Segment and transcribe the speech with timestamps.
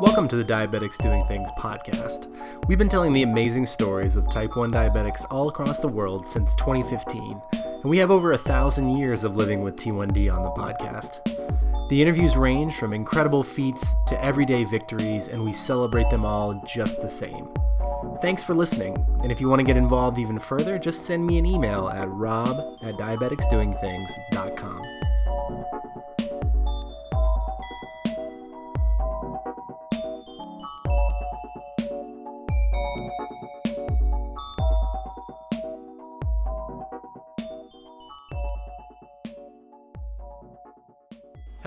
[0.00, 2.32] Welcome to the Diabetics Doing Things podcast.
[2.68, 6.54] We've been telling the amazing stories of type 1 diabetics all across the world since
[6.54, 11.18] 2015, and we have over a thousand years of living with T1D on the podcast.
[11.88, 17.00] The interviews range from incredible feats to everyday victories, and we celebrate them all just
[17.00, 17.48] the same.
[18.20, 21.38] Thanks for listening, and if you want to get involved even further, just send me
[21.38, 25.77] an email at rob at diabeticsdoingthings.com.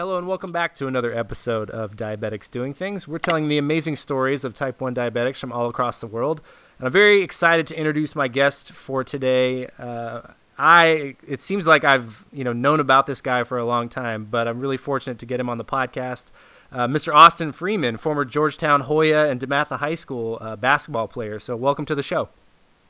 [0.01, 3.07] Hello and welcome back to another episode of Diabetics Doing Things.
[3.07, 6.41] We're telling the amazing stories of type 1 diabetics from all across the world.
[6.79, 9.67] And I'm very excited to introduce my guest for today.
[9.77, 10.21] Uh,
[10.57, 14.25] I it seems like I've you know known about this guy for a long time,
[14.25, 16.31] but I'm really fortunate to get him on the podcast.
[16.71, 17.13] Uh, Mr.
[17.13, 21.37] Austin Freeman, former Georgetown Hoya and DeMatha High School uh, basketball player.
[21.37, 22.29] So welcome to the show.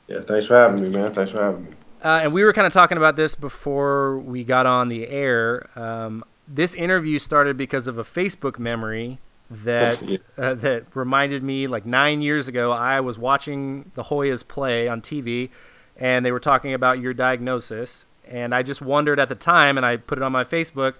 [0.08, 1.12] Yeah, thanks for having me, man.
[1.12, 1.70] Thanks for having me.
[2.02, 5.68] Uh, and we were kind of talking about this before we got on the air.
[5.76, 6.24] Um,
[6.54, 9.18] this interview started because of a Facebook memory
[9.50, 12.70] that uh, that reminded me like nine years ago.
[12.72, 15.50] I was watching the Hoyas play on TV,
[15.96, 19.86] and they were talking about your diagnosis, and I just wondered at the time, and
[19.86, 20.94] I put it on my Facebook,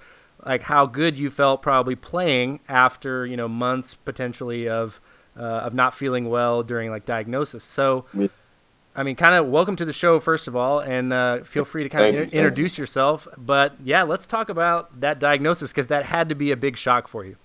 [0.45, 5.01] like how good you felt probably playing after you know months potentially of
[5.37, 7.65] uh, of not feeling well during like diagnosis.
[7.65, 8.07] So.
[8.95, 11.83] I mean, kind of welcome to the show, first of all, and uh, feel free
[11.83, 13.27] to kind of in- introduce yourself.
[13.39, 17.09] But yeah, let's talk about that diagnosis because that had to be a big shock
[17.09, 17.37] for you.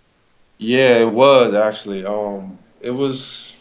[0.58, 2.06] Yeah, it was actually.
[2.06, 3.56] Um, it was.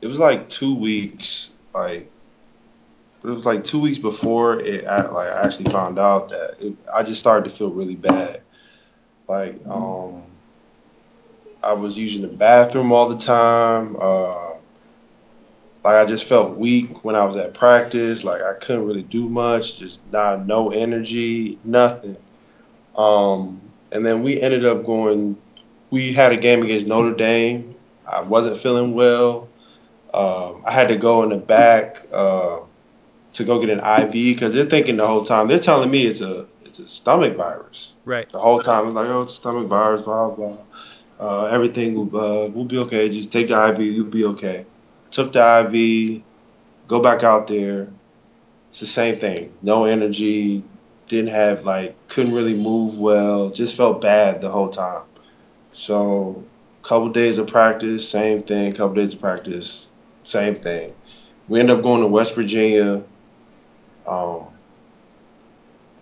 [0.00, 1.52] It was like two weeks.
[1.72, 2.10] Like
[3.22, 4.86] it was like two weeks before it.
[4.86, 8.42] I, like I actually found out that it, I just started to feel really bad.
[9.28, 10.24] Like um,
[11.62, 13.96] I was using the bathroom all the time.
[14.00, 14.53] Uh,
[15.84, 18.24] like I just felt weak when I was at practice.
[18.24, 19.78] Like I couldn't really do much.
[19.78, 22.16] Just not no energy, nothing.
[22.96, 23.60] Um,
[23.92, 25.36] and then we ended up going.
[25.90, 27.74] We had a game against Notre Dame.
[28.06, 29.48] I wasn't feeling well.
[30.12, 32.60] Um, I had to go in the back uh,
[33.34, 35.48] to go get an IV because they're thinking the whole time.
[35.48, 37.94] They're telling me it's a it's a stomach virus.
[38.06, 38.28] Right.
[38.30, 40.56] The whole time, I'm like, oh, it's a stomach virus, blah blah.
[41.20, 43.10] Uh, everything will uh, will be okay.
[43.10, 43.80] Just take the IV.
[43.80, 44.64] You'll be okay.
[45.14, 46.22] Took the IV.
[46.88, 47.86] Go back out there.
[48.70, 49.52] It's the same thing.
[49.62, 50.64] No energy.
[51.06, 53.50] Didn't have like couldn't really move well.
[53.50, 55.04] Just felt bad the whole time.
[55.72, 56.42] So,
[56.82, 58.72] couple days of practice, same thing.
[58.72, 59.88] Couple days of practice,
[60.24, 60.92] same thing.
[61.46, 63.04] We end up going to West Virginia.
[64.08, 64.46] Um,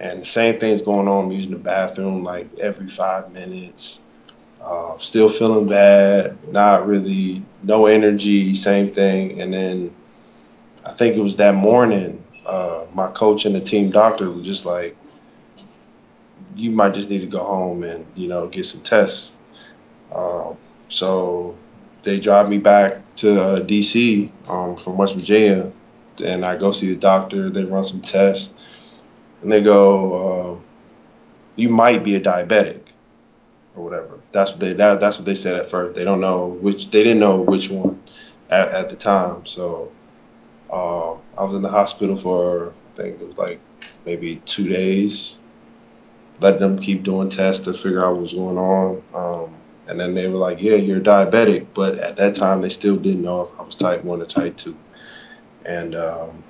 [0.00, 1.26] and the same thing's going on.
[1.26, 4.00] I'm using the bathroom like every five minutes.
[4.62, 9.40] Uh, still feeling bad, not really, no energy, same thing.
[9.40, 9.94] And then
[10.84, 14.64] I think it was that morning, uh, my coach and the team doctor was just
[14.64, 14.96] like,
[16.54, 19.32] you might just need to go home and, you know, get some tests.
[20.14, 20.56] Um,
[20.88, 21.56] so
[22.02, 24.32] they drive me back to uh, D.C.
[24.48, 25.72] Um, from West Virginia,
[26.22, 27.50] and I go see the doctor.
[27.50, 28.52] They run some tests,
[29.42, 30.60] and they go, uh,
[31.56, 32.80] "You might be a diabetic,
[33.74, 35.94] or whatever." That's what they that, that's what they said at first.
[35.94, 38.02] They don't know which they didn't know which one
[38.50, 39.46] at, at the time.
[39.46, 39.92] So
[40.70, 43.60] uh, I was in the hospital for I think it was like
[44.04, 45.36] maybe two days,
[46.40, 49.02] letting them keep doing tests to figure out what was going on.
[49.14, 49.54] Um,
[49.86, 53.22] and then they were like, "Yeah, you're diabetic," but at that time they still didn't
[53.22, 54.76] know if I was type one or type two.
[55.64, 56.42] And um,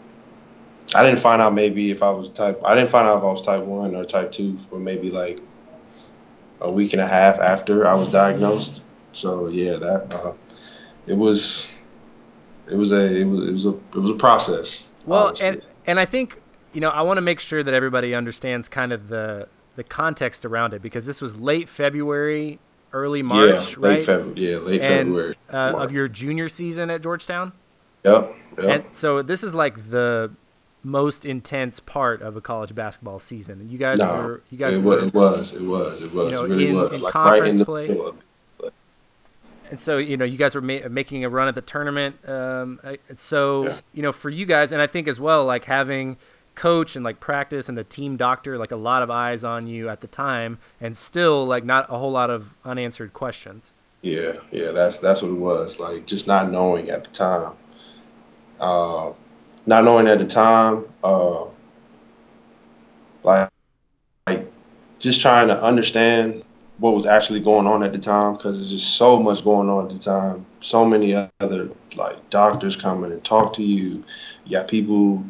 [0.94, 2.60] I didn't find out maybe if I was type.
[2.64, 5.41] I didn't find out if I was type one or type two for maybe like
[6.62, 8.82] a week and a half after I was diagnosed.
[9.12, 10.32] So yeah, that uh,
[11.06, 11.78] it was
[12.68, 14.88] it was a it was it was a it was a process.
[15.06, 15.48] Well, honestly.
[15.48, 16.40] and and I think
[16.72, 20.44] you know I want to make sure that everybody understands kind of the the context
[20.44, 22.58] around it because this was late February,
[22.92, 23.98] early March, yeah, right?
[23.98, 27.52] late February, yeah, late and, February uh, of your junior season at Georgetown.
[28.04, 28.84] Yep, yep.
[28.84, 30.32] And so this is like the
[30.84, 33.61] most intense part of a college basketball season.
[33.61, 36.12] And you guys No, were you guys it, were was, it was, it was, it
[36.12, 36.96] was, you know, it really in- was.
[36.96, 37.88] in like right conference in the play.
[37.88, 38.14] middle
[39.70, 42.17] and so you know you guys were ma- making a run at the tournament.
[42.29, 42.79] Um,
[43.14, 43.70] so Yeah.
[43.94, 46.19] you know for you guys, and I think as well, like having
[46.55, 49.88] coach and like practice and the team doctor, like a lot of eyes on you
[49.88, 53.73] at the time, and still like not a whole lot of unanswered questions.
[54.02, 55.81] Yeah, yeah, that's that's what it was.
[55.81, 57.52] Like just not knowing at the time.
[58.61, 59.12] Uh,
[59.67, 60.85] not knowing at the time.
[61.03, 61.44] Uh,
[63.23, 63.49] like
[64.26, 64.50] like
[64.99, 66.44] just trying to understand
[66.79, 69.85] what was actually going on at the time because there's just so much going on
[69.87, 70.44] at the time.
[70.61, 74.05] So many other like doctors coming and talk to you.
[74.44, 75.25] You got people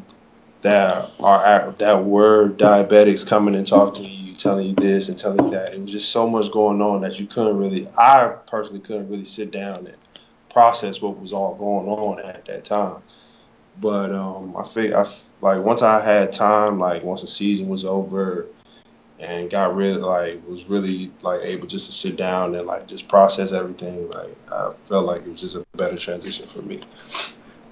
[0.62, 5.44] that are that were diabetics coming and talking to you, telling you this and telling
[5.44, 5.75] you that.
[5.75, 7.88] It was just so much going on that you couldn't really.
[7.99, 9.96] I personally couldn't really sit down and
[10.50, 13.02] process what was all going on at that time.
[13.80, 15.06] But um, I think I
[15.40, 18.46] like once I had time, like once the season was over,
[19.19, 23.08] and got really like was really like able just to sit down and like just
[23.08, 24.10] process everything.
[24.10, 26.82] Like I felt like it was just a better transition for me.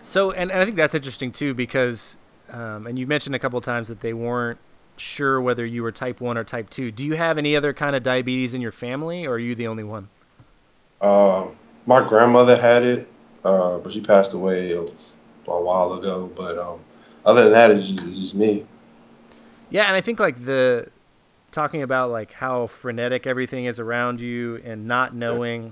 [0.00, 2.17] So, and, and I think that's interesting too because
[2.52, 4.58] um, and you've mentioned a couple of times that they weren't
[4.97, 6.91] sure whether you were type 1 or type 2.
[6.91, 9.67] Do you have any other kind of diabetes in your family, or are you the
[9.67, 10.08] only one?
[11.00, 11.47] Uh,
[11.87, 13.11] my grandmother had it,
[13.44, 14.76] uh, but she passed away
[15.46, 16.31] a, while ago.
[16.34, 16.81] But um,
[17.25, 18.66] other than that, it's just, it's just me.
[19.70, 20.88] Yeah, and I think like the
[21.52, 25.64] talking about like how frenetic everything is around you and not knowing.
[25.64, 25.70] Yeah.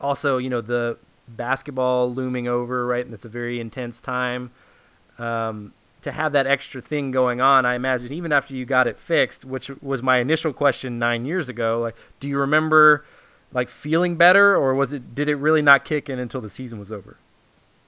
[0.00, 0.98] Also, you know the
[1.28, 3.04] basketball looming over, right?
[3.04, 4.50] And it's a very intense time.
[5.18, 8.96] Um, to have that extra thing going on, I imagine even after you got it
[8.96, 11.80] fixed, which was my initial question nine years ago.
[11.80, 13.04] Like, do you remember
[13.52, 16.78] like feeling better, or was it did it really not kick in until the season
[16.78, 17.16] was over?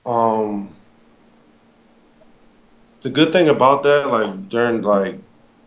[0.07, 0.75] Um,
[3.05, 5.17] the good thing about that, like during like,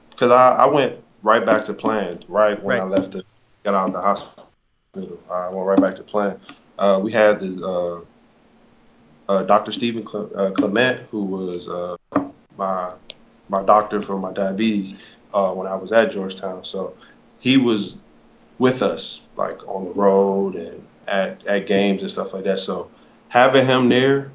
[0.09, 2.83] because I I went right back to playing right when right.
[2.83, 3.25] I left it,
[3.63, 4.49] got out of the hospital.
[5.31, 6.39] I went right back to playing.
[6.77, 7.61] Uh, we had this.
[7.61, 8.01] Uh,
[9.29, 9.71] uh, Dr.
[9.71, 11.95] Stephen uh, Clement, who was uh,
[12.57, 12.93] my
[13.49, 15.01] my doctor for my diabetes
[15.33, 16.63] uh, when I was at Georgetown.
[16.63, 16.95] So
[17.39, 17.99] he was
[18.57, 22.59] with us, like on the road and at, at games and stuff like that.
[22.59, 22.89] So
[23.29, 24.31] having him there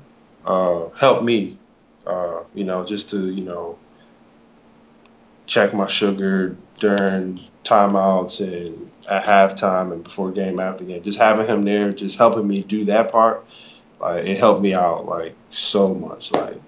[0.46, 1.58] uh, helped me,
[2.06, 3.78] uh, you know, just to, you know,
[5.46, 11.02] check my sugar during timeouts and at halftime and before game, after game.
[11.02, 13.44] Just having him there, just helping me do that part,
[14.00, 16.32] like it helped me out like so much.
[16.32, 16.60] Like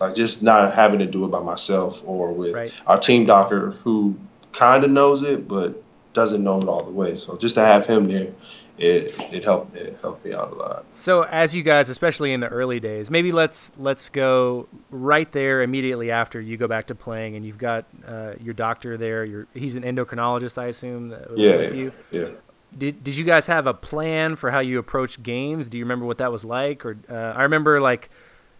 [0.00, 2.74] like just not having to do it by myself or with right.
[2.86, 4.16] our team doctor who
[4.52, 5.82] kind of knows it but
[6.12, 7.14] doesn't know it all the way.
[7.14, 8.32] So just to have him there,
[8.78, 10.86] it it helped it helped me out a lot.
[10.90, 15.62] So as you guys, especially in the early days, maybe let's let's go right there
[15.62, 19.24] immediately after you go back to playing, and you've got uh, your doctor there.
[19.24, 21.14] Your he's an endocrinologist, I assume.
[21.36, 21.92] yeah, with you.
[22.10, 22.28] yeah.
[22.76, 25.68] Did, did you guys have a plan for how you approach games?
[25.68, 26.84] Do you remember what that was like?
[26.84, 28.10] Or uh, I remember like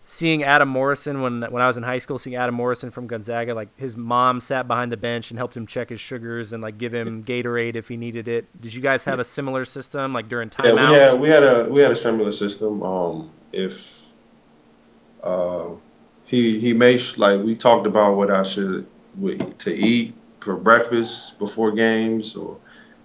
[0.05, 3.55] seeing Adam Morrison when when I was in high school, seeing Adam Morrison from Gonzaga,
[3.55, 6.79] like his mom sat behind the bench and helped him check his sugars and like
[6.79, 8.61] give him Gatorade if he needed it.
[8.61, 10.77] Did you guys have a similar system like during timeouts?
[10.77, 12.83] Yeah, we had we had a we had a similar system.
[12.83, 14.13] Um, if
[15.23, 15.71] uh,
[16.27, 18.87] he he made like we talked about what I should
[19.59, 22.59] to eat for breakfast before games or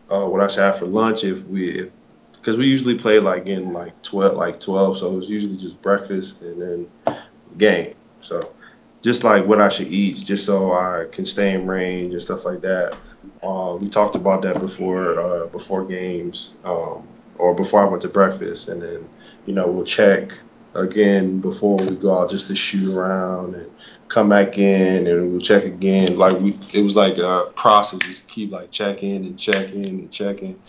[0.10, 1.90] uh, what I should have for lunch if we if
[2.40, 5.82] because we usually play like in like 12 like 12 so it was usually just
[5.82, 7.18] breakfast and then
[7.58, 7.96] game.
[8.20, 8.54] So
[9.02, 12.46] just like what i should eat just so i can stay in range and stuff
[12.46, 12.98] like that.
[13.44, 17.08] Uh, we talked about that before uh, before games um,
[17.38, 19.08] or before i went to breakfast and then
[19.46, 20.38] you know we'll check
[20.76, 23.72] again before we go out just to shoot around and
[24.08, 26.18] come back in and we'll check again.
[26.18, 30.60] Like we it was like a process just keep like checking and checking and checking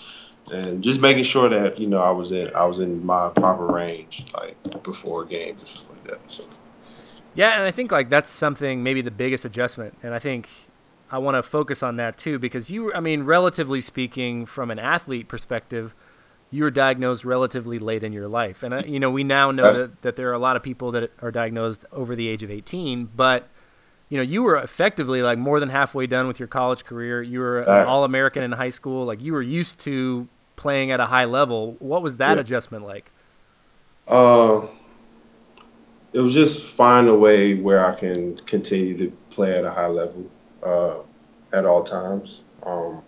[0.50, 3.66] and just making sure that you know I was in I was in my proper
[3.66, 6.30] range like before games and stuff like that.
[6.30, 6.44] So.
[7.34, 10.48] Yeah, and I think like that's something maybe the biggest adjustment, and I think
[11.10, 14.78] I want to focus on that too because you, I mean, relatively speaking, from an
[14.78, 15.94] athlete perspective,
[16.50, 19.72] you were diagnosed relatively late in your life, and uh, you know we now know
[19.72, 22.50] that, that there are a lot of people that are diagnosed over the age of
[22.50, 23.48] 18, but
[24.08, 27.22] you know you were effectively like more than halfway done with your college career.
[27.22, 30.28] You were an All American in high school, like you were used to
[30.60, 31.76] playing at a high level.
[31.80, 32.40] What was that yeah.
[32.40, 33.10] adjustment like?
[34.06, 34.66] Uh,
[36.12, 39.88] it was just find a way where I can continue to play at a high
[39.88, 40.30] level
[40.62, 40.96] uh,
[41.52, 42.42] at all times.
[42.62, 43.02] Um,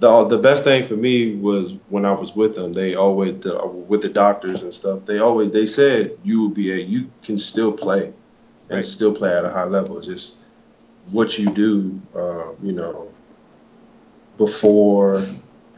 [0.00, 2.72] the the best thing for me was when I was with them.
[2.72, 5.04] They always the, with the doctors and stuff.
[5.04, 8.14] They always they said you will be a you can still play and
[8.70, 8.84] right.
[8.84, 10.00] still play at a high level.
[10.00, 10.36] Just
[11.10, 13.12] what you do, uh, you know,
[14.38, 15.26] before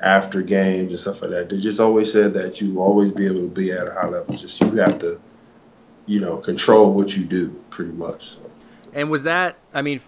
[0.05, 1.49] after games and stuff like that.
[1.49, 4.09] They just always said that you will always be able to be at a high
[4.09, 4.37] level.
[4.37, 5.19] Just you have to,
[6.07, 8.33] you know, control what you do pretty much.
[8.33, 8.41] So.
[8.93, 10.01] And was that, I mean,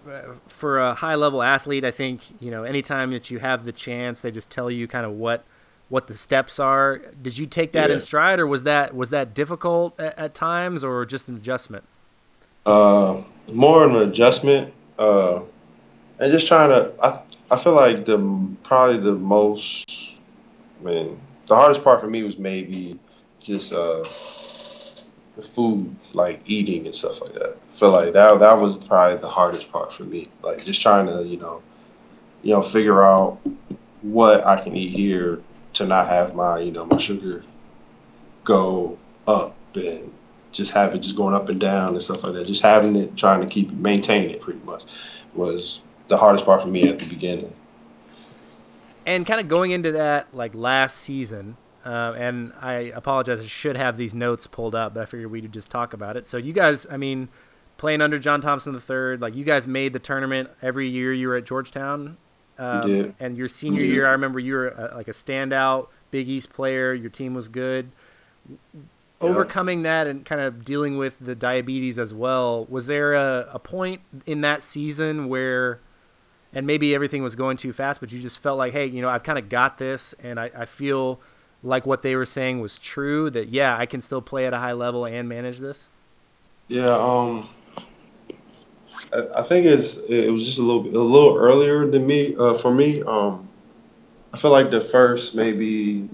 [0.47, 4.21] for a high level athlete, I think, you know, anytime that you have the chance,
[4.21, 5.43] they just tell you kind of what
[5.89, 6.97] what the steps are.
[7.21, 7.95] Did you take that yeah.
[7.95, 11.85] in stride or was that was that difficult at, at times or just an adjustment?
[12.65, 14.73] Uh, more an adjustment.
[14.99, 15.41] Uh,
[16.19, 16.93] and just trying to.
[17.01, 18.17] I I feel like the
[18.63, 20.15] probably the most.
[20.79, 22.99] I mean, the hardest part for me was maybe
[23.39, 24.03] just uh,
[25.35, 27.57] the food, like eating and stuff like that.
[27.73, 30.27] I feel like that that was probably the hardest part for me.
[30.41, 31.61] Like just trying to, you know,
[32.43, 33.39] you know, figure out
[34.01, 35.41] what I can eat here
[35.73, 37.43] to not have my, you know, my sugar
[38.43, 40.13] go up and
[40.51, 42.47] just have it just going up and down and stuff like that.
[42.47, 44.83] Just having it, trying to keep maintain it pretty much
[45.33, 47.53] was the hardest part for me at the beginning.
[49.05, 53.77] And kind of going into that like last season, uh, and I apologize, I should
[53.77, 56.27] have these notes pulled up, but I figured we would just talk about it.
[56.27, 57.29] So you guys, I mean,
[57.77, 61.37] playing under John Thompson III, like you guys made the tournament every year you were
[61.37, 62.17] at Georgetown.
[62.57, 63.15] Um, did.
[63.19, 66.93] And your senior year, I remember you were a, like a standout Big East player.
[66.93, 67.91] Your team was good.
[69.21, 72.65] Overcoming that and kind of dealing with the diabetes as well.
[72.65, 75.79] Was there a, a point in that season where,
[76.53, 79.09] and maybe everything was going too fast, but you just felt like, hey, you know,
[79.09, 81.19] I've kind of got this, and I, I feel
[81.63, 83.29] like what they were saying was true.
[83.29, 85.89] That yeah, I can still play at a high level and manage this.
[86.67, 86.95] Yeah.
[86.95, 87.49] Um.
[89.13, 92.53] I, I think it's it was just a little a little earlier than me uh,
[92.53, 93.03] for me.
[93.03, 93.47] Um,
[94.33, 96.09] I feel like the first maybe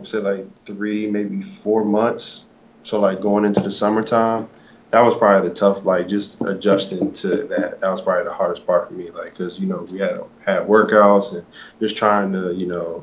[0.00, 2.46] I say like three, maybe four months.
[2.82, 4.48] So like going into the summertime,
[4.94, 7.80] that was probably the tough, like just adjusting to that.
[7.80, 10.68] That was probably the hardest part for me, like because you know we had had
[10.68, 11.44] workouts and
[11.80, 13.02] just trying to you know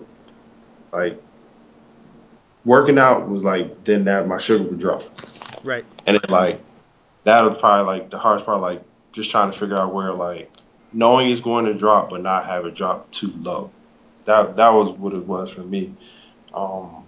[0.93, 1.21] like
[2.63, 5.03] working out was like then that my sugar would drop.
[5.65, 5.83] Right.
[6.05, 6.62] And it like
[7.25, 8.81] that was probably like the hardest part, like
[9.12, 10.50] just trying to figure out where like
[10.93, 13.69] knowing it's going to drop but not have it drop too low.
[14.24, 15.93] That that was what it was for me.
[16.53, 17.03] Um,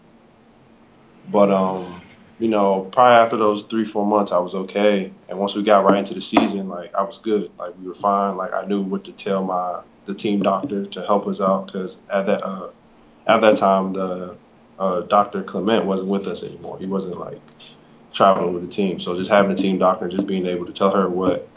[1.32, 2.02] but um,
[2.44, 5.14] you know, probably after those three four months, I was okay.
[5.30, 7.50] And once we got right into the season, like I was good.
[7.58, 8.36] Like we were fine.
[8.36, 12.00] Like I knew what to tell my the team doctor to help us out because
[12.12, 12.68] at that uh,
[13.28, 14.36] at that time the
[14.78, 15.42] uh, Dr.
[15.44, 16.78] Clement wasn't with us anymore.
[16.78, 17.40] He wasn't like
[18.12, 19.00] traveling with the team.
[19.00, 21.48] So just having a team doctor just being able to tell her what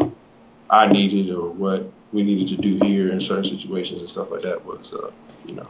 [0.71, 4.43] I needed or what we needed to do here in certain situations and stuff like
[4.43, 5.11] that was, uh,
[5.47, 5.67] you know,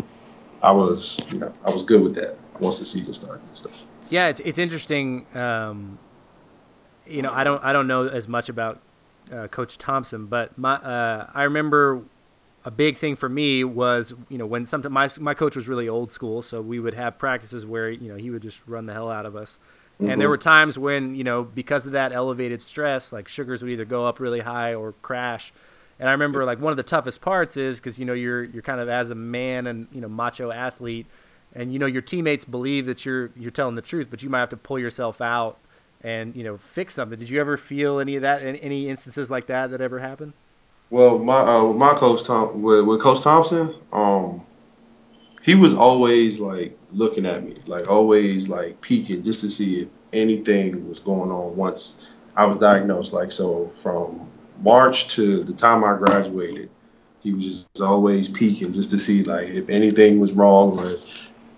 [0.63, 3.83] I was, you know, I was good with that once the season started and stuff.
[4.11, 5.27] Yeah, it's it's interesting.
[5.35, 5.99] Um,
[7.07, 8.81] you know, I don't I don't know as much about
[9.33, 12.03] uh, Coach Thompson, but my uh, I remember
[12.65, 15.89] a big thing for me was you know when sometimes my my coach was really
[15.89, 18.93] old school, so we would have practices where you know he would just run the
[18.93, 19.59] hell out of us.
[19.97, 20.11] Mm-hmm.
[20.11, 20.31] And there mm-hmm.
[20.33, 24.07] were times when, you know, because of that elevated stress, like sugars would either go
[24.07, 25.55] up really high or crash.
[25.99, 28.63] And I remember like one of the toughest parts is because you know you're you're
[28.63, 31.07] kind of as a man and you know macho athlete,
[31.57, 34.41] and you know your teammates believe that you're you're telling the truth, but you might
[34.41, 35.59] have to pull yourself out
[36.03, 37.19] and you know fix something.
[37.19, 38.43] Did you ever feel any of that?
[38.43, 40.35] Any instances like that that ever happened?
[40.91, 44.45] Well, my uh, my coach Tom with, with Coach Thompson, um,
[45.43, 49.89] he was always like looking at me, like always like peeking just to see if
[50.13, 53.15] anything was going on once I was diagnosed.
[53.15, 54.31] Like so from
[54.63, 56.69] March to the time I graduated,
[57.21, 60.97] he was just always peeking just to see like if anything was wrong or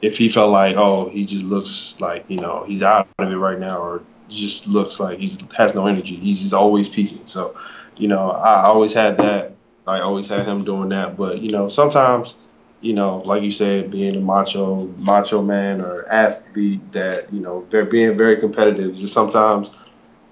[0.01, 3.37] if he felt like oh he just looks like you know he's out of it
[3.37, 6.17] right now or just looks like he has no energy.
[6.17, 7.27] He's just always peeking.
[7.27, 7.57] So
[7.97, 9.53] you know I always had that.
[9.87, 11.17] I always had him doing that.
[11.17, 12.37] But you know sometimes
[12.81, 17.67] you know, like you said, being a macho macho man or athlete that you know
[17.71, 18.95] they're being very competitive.
[18.95, 19.73] Just sometimes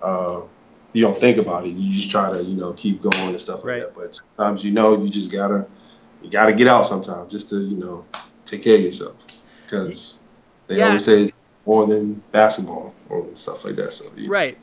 [0.03, 0.43] uh,
[0.93, 1.71] you don't think about it.
[1.71, 3.81] You just try to you know keep going and stuff like right.
[3.81, 3.95] that.
[3.97, 5.67] But sometimes you know you just gotta
[6.23, 8.05] you gotta get out sometimes just to you know
[8.45, 9.17] take care of yourself
[9.67, 10.19] because
[10.67, 10.87] they yeah.
[10.87, 11.33] always say it's
[11.67, 13.93] more than basketball or stuff like that.
[13.93, 14.57] So you, right.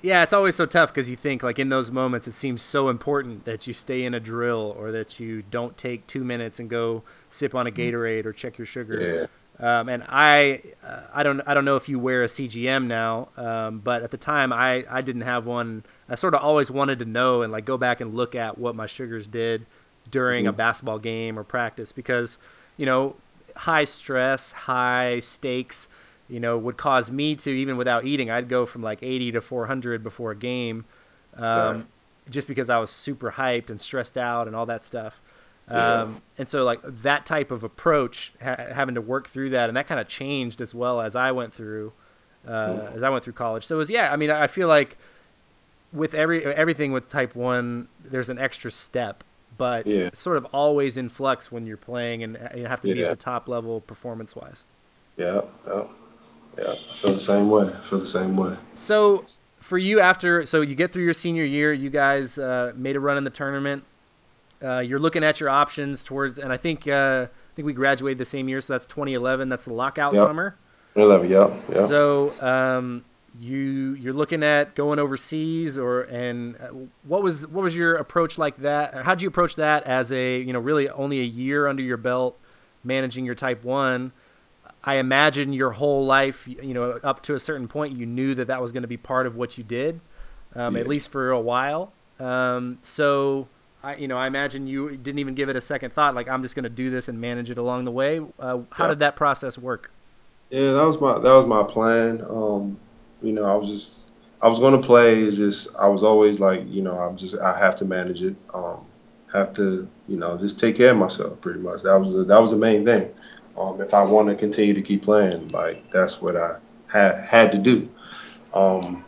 [0.00, 2.88] Yeah, it's always so tough because you think like in those moments it seems so
[2.88, 6.70] important that you stay in a drill or that you don't take two minutes and
[6.70, 9.00] go sip on a Gatorade or check your sugar.
[9.00, 9.26] Yeah.
[9.60, 13.30] Um, and I, uh, I don't, I don't know if you wear a CGM now,
[13.36, 15.82] um, but at the time I, I didn't have one.
[16.08, 18.76] I sort of always wanted to know and like go back and look at what
[18.76, 19.66] my sugars did
[20.08, 20.50] during mm-hmm.
[20.50, 22.38] a basketball game or practice because,
[22.76, 23.16] you know,
[23.58, 25.88] high stress, high stakes,
[26.28, 29.40] you know, would cause me to even without eating, I'd go from like 80 to
[29.40, 30.84] 400 before a game,
[31.36, 31.82] um, yeah.
[32.30, 35.20] just because I was super hyped and stressed out and all that stuff.
[35.68, 36.02] Yeah.
[36.02, 39.76] Um, and so like that type of approach, ha- having to work through that, and
[39.76, 41.92] that kind of changed as well as I went through,
[42.46, 43.64] uh, as I went through college.
[43.64, 44.12] So it was yeah.
[44.12, 44.96] I mean, I feel like
[45.92, 49.24] with every everything with type one, there's an extra step,
[49.58, 50.10] but yeah.
[50.14, 52.94] sort of always in flux when you're playing, and you have to yeah.
[52.94, 54.64] be at the top level performance wise.
[55.16, 55.84] Yeah, yeah,
[56.56, 56.74] yeah.
[56.90, 57.66] I feel the same way.
[57.66, 58.56] I feel the same way.
[58.74, 59.24] So
[59.60, 63.00] for you, after so you get through your senior year, you guys uh, made a
[63.00, 63.84] run in the tournament
[64.62, 68.18] uh, you're looking at your options towards, and I think uh, I think we graduated
[68.18, 69.48] the same year, so that's 2011.
[69.48, 70.26] That's the lockout Yep.
[70.26, 70.56] summer.
[70.96, 71.86] 11, yeah, yeah.
[71.86, 73.04] So um,
[73.38, 76.68] you you're looking at going overseas, or and uh,
[77.04, 78.94] what was what was your approach like that?
[79.04, 81.96] How would you approach that as a you know really only a year under your
[81.96, 82.38] belt
[82.84, 84.12] managing your Type One?
[84.84, 88.46] I imagine your whole life, you know, up to a certain point, you knew that
[88.46, 90.00] that was going to be part of what you did,
[90.54, 91.92] um, at least for a while.
[92.18, 93.48] Um, so.
[93.80, 96.12] I, you know, I imagine you didn't even give it a second thought.
[96.16, 98.18] Like, I'm just going to do this and manage it along the way.
[98.18, 98.88] Uh, how Yeah.
[98.88, 99.92] did that process work?
[100.50, 102.20] Yeah, that was my that was my plan.
[102.28, 102.80] Um,
[103.22, 103.98] you know, I was just
[104.40, 105.22] I was gonna play.
[105.22, 108.36] It's just I was always like, you know, I'm just I have to manage it.
[108.54, 108.84] Um,
[109.32, 111.40] have to, you know, just take care of myself.
[111.40, 111.82] Pretty much.
[111.82, 113.12] That was the, that was the main thing.
[113.56, 117.52] Um, if I want to continue to keep playing, like that's what I had had
[117.52, 117.88] to do.
[118.54, 119.04] Um,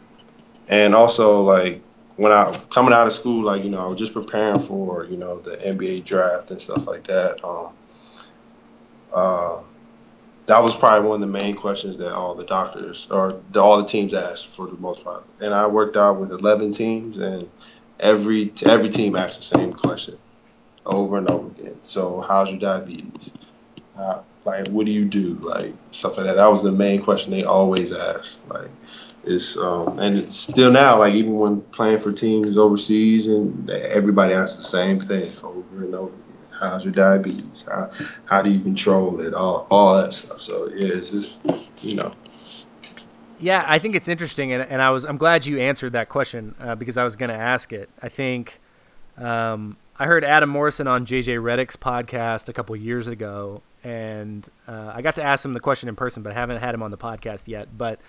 [0.68, 1.82] and also like
[2.16, 5.16] when I coming out of school, like you know, I was just preparing for you
[5.16, 7.42] know the NBA draft and stuff like that.
[7.44, 7.72] Um,
[9.12, 9.62] uh,
[10.46, 13.78] that was probably one of the main questions that all the doctors or the, all
[13.78, 15.24] the teams asked for the most part.
[15.40, 17.48] And I worked out with 11 teams, and
[17.98, 20.18] every every team asked the same question
[20.86, 21.76] over and over again.
[21.82, 23.32] So, how's your diabetes?
[23.96, 25.34] Uh, like, what do you do?
[25.34, 26.36] Like stuff like that.
[26.36, 28.48] That was the main question they always asked.
[28.48, 28.70] Like,
[29.24, 30.98] it's um, and it's still now.
[30.98, 35.94] Like even when playing for teams overseas, and everybody asks the same thing over and
[35.94, 36.12] over.
[36.60, 37.64] How's your diabetes?
[37.66, 37.90] How
[38.26, 39.32] how do you control it?
[39.34, 40.40] All all that stuff.
[40.40, 41.40] So yeah, it's just
[41.80, 42.12] you know.
[43.38, 46.54] Yeah, I think it's interesting, and, and I was I'm glad you answered that question
[46.60, 47.88] uh, because I was going to ask it.
[48.02, 48.60] I think
[49.16, 54.92] um, I heard Adam Morrison on JJ Redick's podcast a couple years ago, and uh,
[54.94, 56.90] I got to ask him the question in person, but I haven't had him on
[56.90, 57.76] the podcast yet.
[57.78, 58.00] But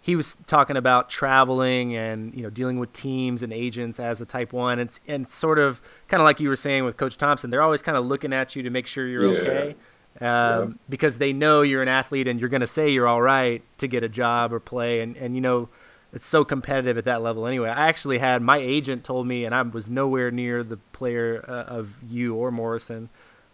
[0.00, 4.26] he was talking about traveling and you know dealing with teams and agents as a
[4.26, 7.50] Type One, and and sort of kind of like you were saying with Coach Thompson,
[7.50, 9.40] they're always kind of looking at you to make sure you're Yeah.
[9.40, 9.76] okay
[10.20, 13.62] um, because they know you're an athlete and you're going to say you're all right
[13.78, 15.00] to get a job or play.
[15.00, 15.68] And, and, you know,
[16.12, 17.68] it's so competitive at that level anyway.
[17.68, 21.64] I actually had my agent told me, and I was nowhere near the player uh,
[21.64, 23.10] of you or Morrison,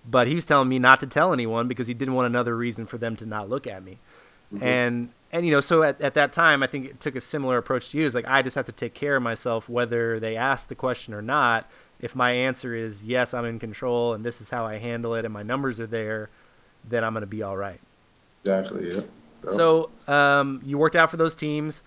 [0.08, 2.86] but he was telling me not to tell anyone because he didn't want another reason
[2.86, 3.98] for them to not look at me.
[4.60, 7.58] And, and, you know, so at, at that time, I think it took a similar
[7.58, 8.06] approach to you.
[8.06, 11.12] It's like, I just have to take care of myself, whether they ask the question
[11.12, 11.68] or not.
[12.00, 15.24] If my answer is yes, I'm in control and this is how I handle it
[15.24, 16.30] and my numbers are there,
[16.88, 17.80] then I'm going to be all right.
[18.42, 18.94] Exactly.
[18.94, 19.00] Yeah.
[19.50, 21.82] So um, you worked out for those teams.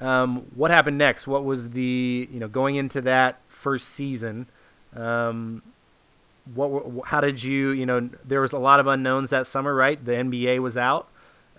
[0.00, 1.28] Um, what happened next?
[1.28, 4.46] What was the you know going into that first season?
[4.94, 5.62] Um,
[6.54, 10.02] what how did you you know there was a lot of unknowns that summer, right?
[10.02, 11.08] The NBA was out.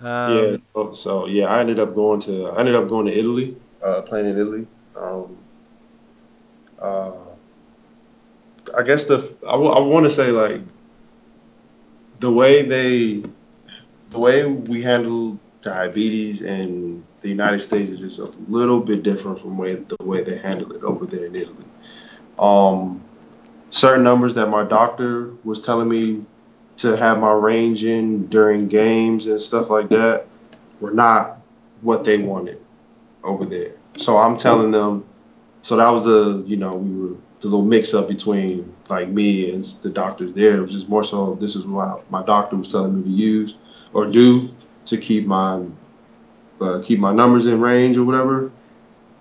[0.01, 0.93] Um, yeah.
[0.93, 4.29] So, yeah, I ended up going to I ended up going to Italy, uh, playing
[4.29, 4.67] in Italy.
[4.95, 5.38] Um,
[6.79, 7.12] uh,
[8.77, 10.62] I guess the I, want to say like
[12.19, 13.23] the way they
[14.09, 19.39] the way we handle diabetes in the United States is just a little bit different
[19.39, 21.65] from way the way they handle it over there in Italy.
[22.38, 23.03] Um,
[23.69, 26.25] certain numbers that my doctor was telling me
[26.79, 30.25] to have my range in during games and stuff like that
[30.79, 31.41] were not
[31.81, 32.61] what they wanted
[33.23, 33.73] over there.
[33.97, 35.05] So I'm telling them.
[35.61, 39.51] So that was the you know we were the little mix up between like me
[39.51, 40.57] and the doctors there.
[40.57, 43.55] It was just more so this is what my doctor was telling me to use
[43.93, 44.49] or do
[44.85, 45.65] to keep my
[46.61, 48.51] uh, keep my numbers in range or whatever.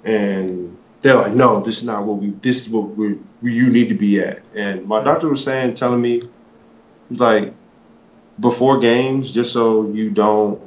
[0.05, 2.31] And they're like, no, this is not what we.
[2.31, 4.43] This is what we you need to be at.
[4.57, 6.23] And my doctor was saying, telling me,
[7.11, 7.55] like,
[8.41, 10.61] before games, just so you don't,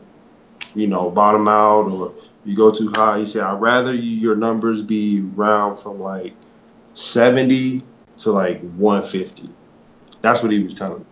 [0.76, 2.14] you know, bottom out or
[2.46, 3.20] you go too high.
[3.20, 6.34] He said, I'd rather you, your numbers be round from like
[6.94, 7.82] 70
[8.18, 9.50] to like 150.
[10.22, 11.06] That's what he was telling me.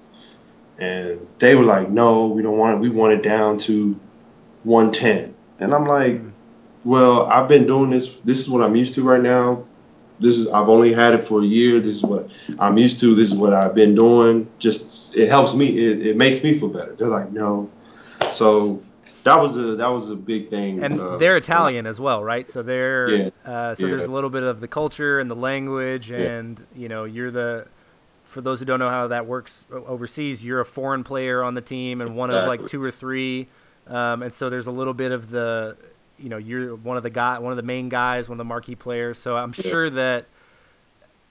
[0.79, 2.79] And they were like, no, we don't want it.
[2.79, 3.99] We want it down to
[4.63, 5.35] 110.
[5.59, 6.31] And I'm like, mm.
[6.85, 8.15] well, I've been doing this.
[8.17, 9.65] This is what I'm used to right now.
[10.19, 11.79] This is I've only had it for a year.
[11.79, 12.29] This is what
[12.59, 13.15] I'm used to.
[13.15, 14.47] This is what I've been doing.
[14.59, 15.67] Just it helps me.
[15.77, 16.93] It, it makes me feel better.
[16.95, 17.69] They're like, no.
[18.33, 18.81] So
[19.23, 20.83] that was a that was a big thing.
[20.83, 22.49] and uh, they're Italian as well, right?
[22.49, 23.29] So they're Yeah.
[23.45, 23.91] uh, so Yeah.
[23.91, 26.17] there's a little bit of the culture and the language, Yeah.
[26.17, 27.67] and you know you're the
[28.23, 31.61] for those who don't know how that works overseas, you're a foreign player on the
[31.61, 33.47] team and one of like two or three,
[33.87, 35.75] um, and so there's a little bit of the
[36.19, 38.43] you know you're one of the guy one of the main guys, one of the
[38.43, 39.17] marquee players.
[39.17, 40.25] So I'm sure that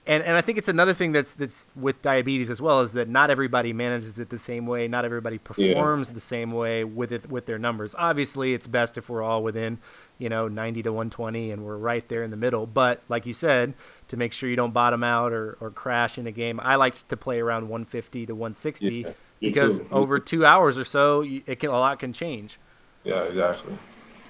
[0.09, 3.07] and and I think it's another thing that's that's with diabetes as well is that
[3.07, 4.87] not everybody manages it the same way.
[4.87, 6.13] Not everybody performs yeah.
[6.15, 7.93] the same way with it with their numbers.
[7.95, 9.77] Obviously, it's best if we're all within,
[10.17, 12.65] you know, 90 to 120 and we're right there in the middle.
[12.65, 13.75] But like you said,
[14.07, 16.95] to make sure you don't bottom out or, or crash in a game, I like
[16.95, 19.87] to play around 150 to 160 yeah, because too.
[19.91, 22.57] over two hours or so, it can a lot can change.
[23.03, 23.77] Yeah, exactly.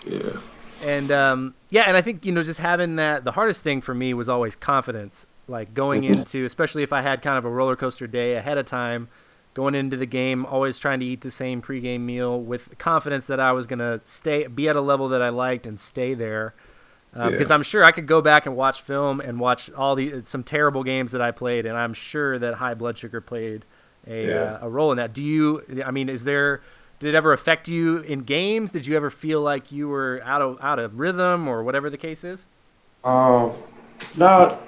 [0.09, 0.39] Yeah.
[0.83, 3.25] And um, yeah, and I think you know just having that.
[3.25, 7.21] The hardest thing for me was always confidence like going into, especially if I had
[7.21, 9.09] kind of a roller coaster day ahead of time,
[9.53, 13.39] going into the game, always trying to eat the same pregame meal with confidence that
[13.39, 16.53] I was gonna stay, be at a level that I liked and stay there.
[17.15, 17.29] Uh, yeah.
[17.31, 20.43] Because I'm sure I could go back and watch film and watch all the some
[20.43, 23.65] terrible games that I played, and I'm sure that high blood sugar played
[24.07, 24.33] a yeah.
[24.33, 25.13] uh, a role in that.
[25.13, 25.83] Do you?
[25.83, 26.61] I mean, is there?
[26.99, 28.71] Did it ever affect you in games?
[28.73, 31.97] Did you ever feel like you were out of out of rhythm or whatever the
[31.97, 32.45] case is?
[33.03, 33.53] Um,
[34.17, 34.61] not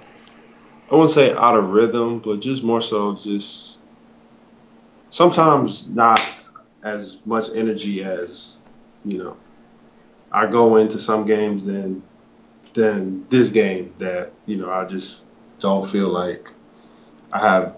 [0.89, 3.79] I wouldn't say out of rhythm, but just more so just
[5.09, 6.21] sometimes not
[6.83, 8.59] as much energy as
[9.05, 9.37] you know.
[10.31, 12.03] I go into some games than
[12.73, 15.23] than this game that you know I just
[15.59, 16.51] don't feel like
[17.33, 17.77] I have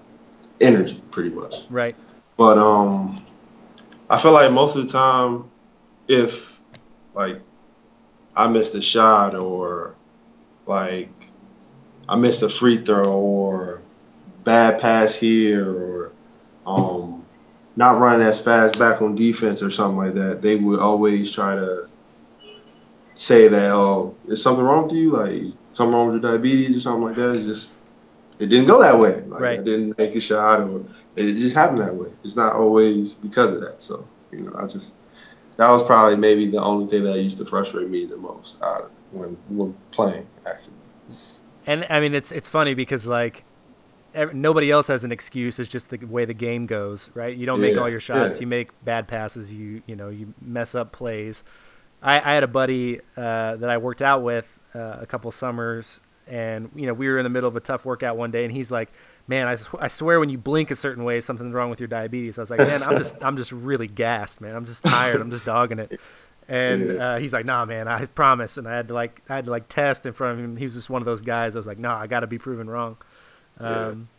[0.61, 1.55] energy pretty much.
[1.69, 1.95] Right.
[2.37, 3.23] But um,
[4.13, 5.49] I feel like most of the time,
[6.07, 6.61] if
[7.15, 7.41] like
[8.35, 9.95] I missed a shot or
[10.67, 11.09] like
[12.07, 13.81] I missed a free throw or
[14.43, 16.11] bad pass here or
[16.67, 17.25] um,
[17.75, 21.55] not running as fast back on defense or something like that, they would always try
[21.55, 21.89] to
[23.15, 25.09] say that, oh, is something wrong with you?
[25.13, 27.43] Like something wrong with your diabetes or something like that.
[27.43, 27.77] Just
[28.43, 29.21] it didn't go that way.
[29.21, 29.59] Like right.
[29.59, 30.83] I didn't make a shot or
[31.15, 32.09] it just happened that way.
[32.23, 33.81] It's not always because of that.
[33.81, 34.93] So, you know, I just
[35.57, 38.81] that was probably maybe the only thing that used to frustrate me the most uh,
[39.11, 40.73] when when playing actually.
[41.65, 43.45] And I mean, it's it's funny because like
[44.33, 45.59] nobody else has an excuse.
[45.59, 47.35] It's just the way the game goes, right?
[47.35, 48.35] You don't make all your shots.
[48.35, 48.41] Yeah.
[48.41, 49.53] You make bad passes.
[49.53, 51.43] You you know you mess up plays.
[52.01, 56.01] I, I had a buddy uh, that I worked out with uh, a couple summers,
[56.27, 58.51] and you know we were in the middle of a tough workout one day, and
[58.51, 58.89] he's like,
[59.27, 62.37] "Man, I, I swear when you blink a certain way, something's wrong with your diabetes."
[62.37, 64.55] I was like, "Man, I'm just I'm just really gassed, man.
[64.55, 65.21] I'm just tired.
[65.21, 65.99] I'm just dogging it."
[66.47, 69.45] And uh, he's like, "Nah, man, I promise." And I had to like, I had
[69.45, 70.57] to like test in front of him.
[70.57, 71.55] He was just one of those guys.
[71.55, 72.97] I was like, "Nah, I got to be proven wrong."
[73.59, 74.09] Um.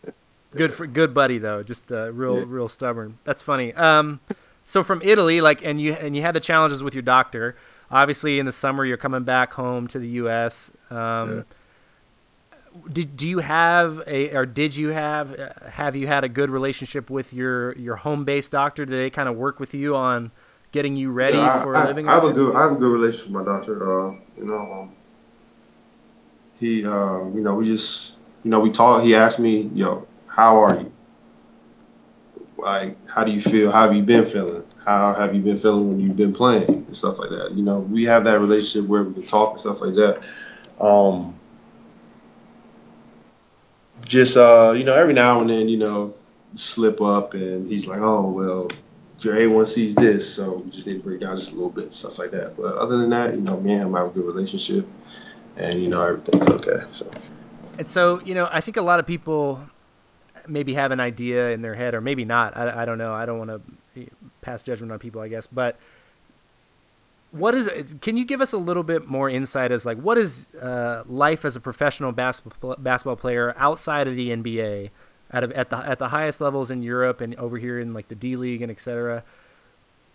[0.56, 3.18] Good for good buddy though, just uh, real real stubborn.
[3.24, 3.72] That's funny.
[3.74, 4.20] Um,
[4.64, 7.56] so from Italy, like, and you and you had the challenges with your doctor.
[7.90, 10.70] Obviously, in the summer, you're coming back home to the U.S.
[10.90, 11.44] Um.
[12.92, 16.50] Did do you have a or did you have uh, have you had a good
[16.50, 18.84] relationship with your your home based doctor?
[18.84, 20.32] Did they kind of work with you on
[20.72, 22.08] getting you ready yeah, for I, living?
[22.08, 24.08] I, I have a good I have a good relationship with my doctor.
[24.08, 24.92] Uh, you know, um,
[26.58, 29.04] he uh, you know we just you know we talked.
[29.04, 30.92] He asked me, yo, how are you?
[32.58, 33.70] Like, how do you feel?
[33.70, 34.64] How have you been feeling?
[34.84, 37.52] How have you been feeling when you've been playing and stuff like that?
[37.52, 40.22] You know, we have that relationship where we can talk and stuff like that.
[40.84, 41.38] Um,
[44.04, 46.14] just uh, you know, every now and then, you know,
[46.56, 48.68] slip up, and he's like, "Oh well,
[49.20, 51.94] your A1C is this, so we just need to break down just a little bit,
[51.94, 52.56] stuff like that.
[52.56, 54.86] But other than that, you know, me and him have a good relationship,
[55.56, 56.84] and you know everything's okay.
[56.92, 57.10] So.
[57.78, 59.60] And so, you know, I think a lot of people
[60.46, 62.56] maybe have an idea in their head, or maybe not.
[62.56, 63.12] I, I don't know.
[63.14, 64.06] I don't want to
[64.42, 65.46] pass judgment on people, I guess.
[65.46, 65.78] But
[67.34, 67.68] what is?
[68.00, 71.44] Can you give us a little bit more insight as like what is uh, life
[71.44, 74.90] as a professional basketball basketball player outside of the NBA?
[75.34, 78.14] at, at the at the highest levels in Europe and over here in like the
[78.14, 79.24] D League and etc.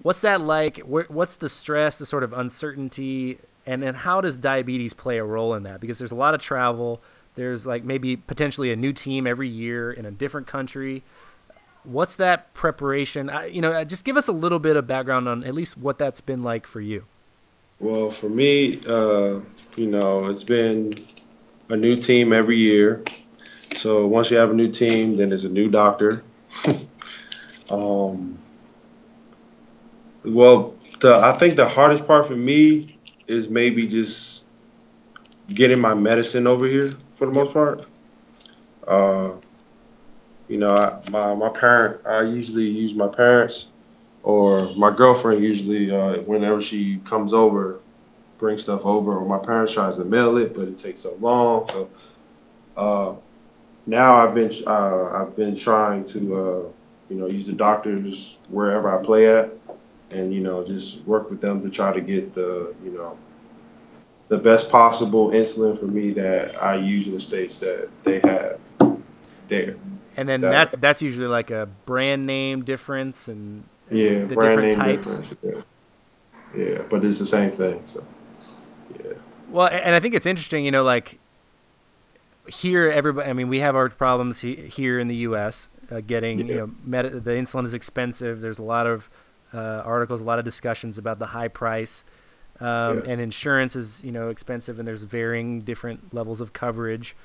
[0.02, 0.78] What's that like?
[0.78, 5.54] What's the stress, the sort of uncertainty, and then how does diabetes play a role
[5.54, 5.82] in that?
[5.82, 7.02] Because there's a lot of travel.
[7.36, 11.04] There's like maybe potentially a new team every year in a different country.
[11.84, 13.32] What's that preparation?
[13.52, 16.22] you know, just give us a little bit of background on at least what that's
[16.22, 17.06] been like for you.
[17.80, 19.40] Well, for me, uh,
[19.78, 20.94] you know, it's been
[21.70, 23.04] a new team every year.
[23.76, 26.24] So once you have a new team, then there's a new doctor.
[27.72, 28.38] um,
[30.26, 34.46] well, the I think the hardest part for me is maybe just
[35.54, 37.86] getting my medicine over here for the most part.
[38.86, 39.32] Uh,
[40.50, 43.70] you know, I, my my parent, I usually use my parents
[44.24, 47.80] or my girlfriend usually uh, whenever she comes over,
[48.38, 51.68] bring stuff over, or my parents tries to mail it, but it takes so long.
[51.70, 51.90] So
[52.76, 53.14] uh,
[53.86, 56.64] now I've been uh, I've been trying to uh,
[57.10, 59.52] you know use the doctors wherever I play at,
[60.12, 63.18] and you know just work with them to try to get the you know
[64.30, 68.60] the best possible insulin for me that I use in the states that they have
[69.48, 69.76] there.
[70.18, 74.62] And then That- that's that's usually like a brand name difference and Yeah, the brand
[74.62, 75.18] different name types.
[75.30, 75.66] difference.
[76.56, 76.64] Yeah.
[76.64, 77.82] yeah, but it's the same thing.
[77.86, 78.04] So
[79.04, 79.14] yeah,
[79.50, 81.20] Well, and I think it's interesting, you know, like
[82.48, 83.30] here, everybody.
[83.30, 85.70] I mean, we have our problems he, here in the U.S.
[85.92, 88.42] Uh, getting, you know, med- the insulin is expensive.
[88.42, 89.10] There's a lot of
[89.54, 92.04] uh, articles, a lot of discussions about the high price,
[92.60, 93.02] um, Yeah.
[93.08, 97.16] and insurance is, you know, expensive, and there's varying different levels of coverage.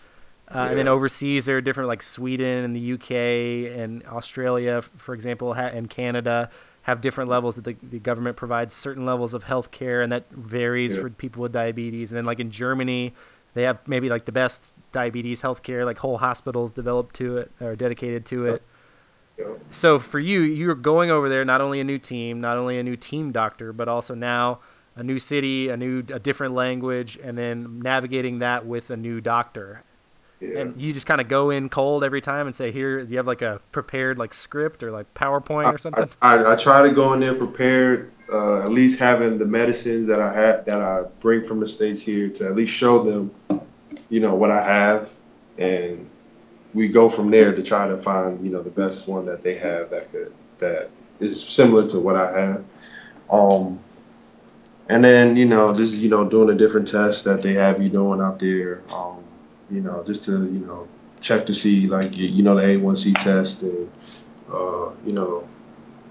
[0.49, 5.15] Uh, And then overseas, there are different, like Sweden and the UK and Australia, for
[5.15, 6.51] example, ha- and Canada
[6.83, 10.31] have different levels that the, the government provides certain levels of health care, and that
[10.31, 11.01] varies Yeah.
[11.03, 12.11] for people with diabetes.
[12.13, 13.15] And then, like in Germany,
[13.55, 17.51] they have maybe like the best diabetes health care, like whole hospitals developed to it
[17.61, 18.63] or dedicated to it.
[19.39, 19.47] yeah.
[19.71, 22.83] So for you, you're going over there, not only a new team, not only a
[22.83, 24.61] new team doctor, but also now
[24.95, 29.21] a new city, a new, a different language, and then navigating that with a new
[29.23, 29.83] doctor
[30.53, 30.61] yeah.
[30.61, 33.27] and you just kind of go in cold every time and say here you have
[33.27, 36.93] like a prepared like script or like powerpoint or something I, I, I try to
[36.93, 41.03] go in there prepared, uh, at least having the medicines that I have that I
[41.21, 43.35] bring from the states here to at least show them,
[44.09, 45.11] you know, what I have,
[45.59, 46.09] and
[46.73, 49.57] we go from there to try to find you know the best one that they
[49.57, 52.65] have that could that is similar to what I have.
[53.31, 53.81] Um,
[54.89, 57.89] and then you know just you know doing the different tests that they have you
[57.89, 58.83] doing out there.
[58.93, 59.24] Um,
[59.70, 60.88] you know just to you know
[61.20, 63.90] check to see like you, you know the A1C test and
[64.53, 65.48] uh, you know,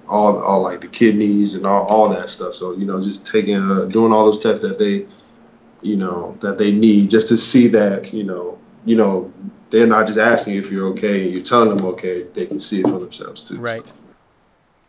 [0.08, 2.54] all all like the kidneys and all, all that stuff.
[2.54, 5.06] So you know, just taking uh, doing all those tests that they,
[5.82, 9.32] you know, that they need just to see that you know, you know,
[9.70, 12.24] they're not just asking if you're okay and you're telling them okay.
[12.24, 13.58] They can see it for themselves too.
[13.60, 13.86] right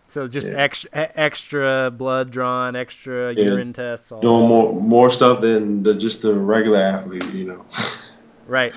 [0.09, 0.57] so just Yeah.
[0.59, 3.45] extra extra blood drawn extra Yeah.
[3.45, 7.25] urine tests all Doing more more stuff than the just the regular athlete.
[7.33, 7.65] You know.
[8.47, 8.75] right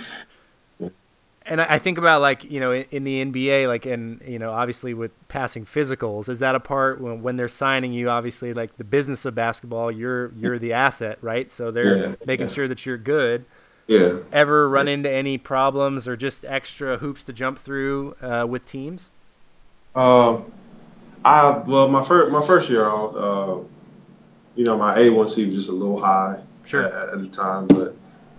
[1.46, 4.94] and I think about like you know in, the NBA like and you know obviously
[4.94, 8.84] with passing physicals is that a part when, when they're signing you obviously like the
[8.84, 12.50] business of basketball you're you're the asset right so they're Yeah, making yeah.
[12.50, 13.46] sure that you're good
[13.88, 14.18] yeah.
[14.32, 19.10] ever run into any problems or just extra hoops to jump through uh, with teams?
[19.96, 20.52] Um,
[21.26, 23.60] I well, my first my first year out, uh,
[24.56, 26.94] you know, my A1C was just a little high Sure.
[26.94, 27.98] at, at the time, but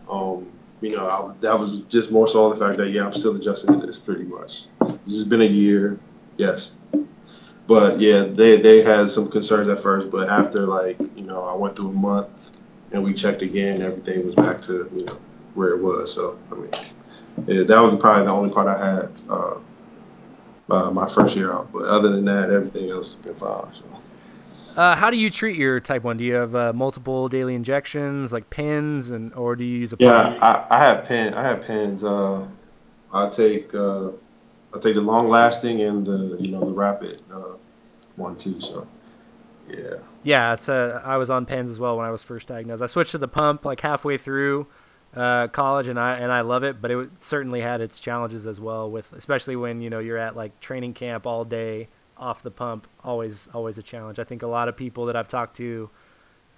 [0.09, 3.37] um, you know, I, that was just more so the fact that yeah, I'm still
[3.37, 4.67] adjusting to this pretty much.
[4.81, 5.99] This has been a year,
[6.37, 6.77] yes,
[7.67, 11.55] but yeah, they they had some concerns at first, but after like you know, I
[11.55, 12.29] went through a month
[12.93, 15.19] and we checked again, everything was back to you know
[15.55, 16.13] where it was.
[16.15, 16.71] So I mean,
[17.47, 19.13] yeah, that was probably the only part I had.
[19.29, 19.59] Uh,
[20.71, 21.73] uh, my first year out.
[21.73, 23.73] But other than that, everything else has been fine.
[23.73, 23.85] So.
[24.79, 26.17] Uh, how do you treat your type one?
[26.19, 29.97] Do you have uh, multiple daily injections, like pins, and or do you use a
[29.99, 30.41] Yeah, pump?
[30.41, 31.35] I, I have pen.
[31.35, 32.05] I have pens.
[32.05, 32.47] Uh,
[33.13, 34.11] I take uh,
[34.73, 37.57] I take the long lasting and the you know the rapid uh,
[38.15, 38.61] one too.
[38.61, 38.87] So
[39.69, 42.83] yeah, Yeah, it's uh, I was on pens as well when I was first diagnosed.
[42.83, 44.69] I switched to the pump like halfway through
[45.15, 48.61] uh, college, and I and I love it, but it certainly had its challenges as
[48.61, 48.89] well.
[48.91, 52.87] With especially when you know you're at like training camp all day off the pump,
[53.05, 54.19] always always a challenge.
[54.19, 55.89] I think a lot of people that I've talked to,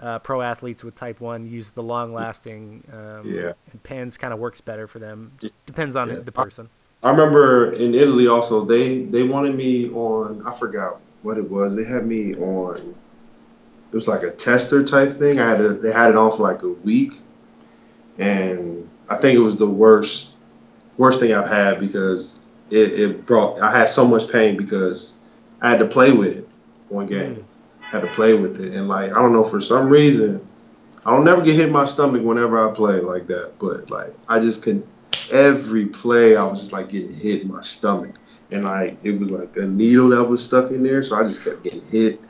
[0.01, 2.85] uh, pro athletes with type one, use the long lasting.
[2.92, 3.53] Um, Yeah.
[3.70, 5.33] And pens kind of works better for them.
[5.40, 6.20] Just depends on Yeah.
[6.20, 6.68] the person.
[7.03, 10.42] I remember in Italy also they they wanted me on.
[10.46, 11.75] I forgot what it was.
[11.75, 12.77] They had me on.
[12.77, 15.40] It was like a tester type thing.
[15.40, 17.12] I had a, they had it on for like a week,
[18.18, 20.35] and I think it was the worst
[20.96, 25.16] worst thing I've had because it, it brought I had so much pain because
[25.62, 26.49] I had to play with it
[26.88, 27.44] one game.
[27.81, 30.46] Had to play with it, and like I don't know for some reason,
[31.05, 33.55] I don't never get hit in my stomach whenever I play like that.
[33.59, 34.87] But like I just couldn't.
[35.33, 38.14] Every play, I was just like getting hit in my stomach,
[38.53, 41.42] and like it was like a needle that was stuck in there, so I just
[41.44, 42.20] kept getting hit,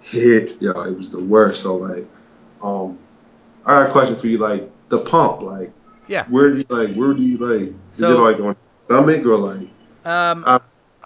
[0.00, 0.60] hit.
[0.60, 1.62] Yo, it was the worst.
[1.62, 2.06] So like,
[2.62, 2.98] um,
[3.64, 4.38] I got a question for you.
[4.38, 5.70] Like the pump, like
[6.08, 6.24] Yeah.
[6.28, 6.94] where do you like?
[6.96, 7.68] Where do you like?
[7.92, 9.68] Is it So- like on stomach or like?
[10.04, 10.58] Um, Uh,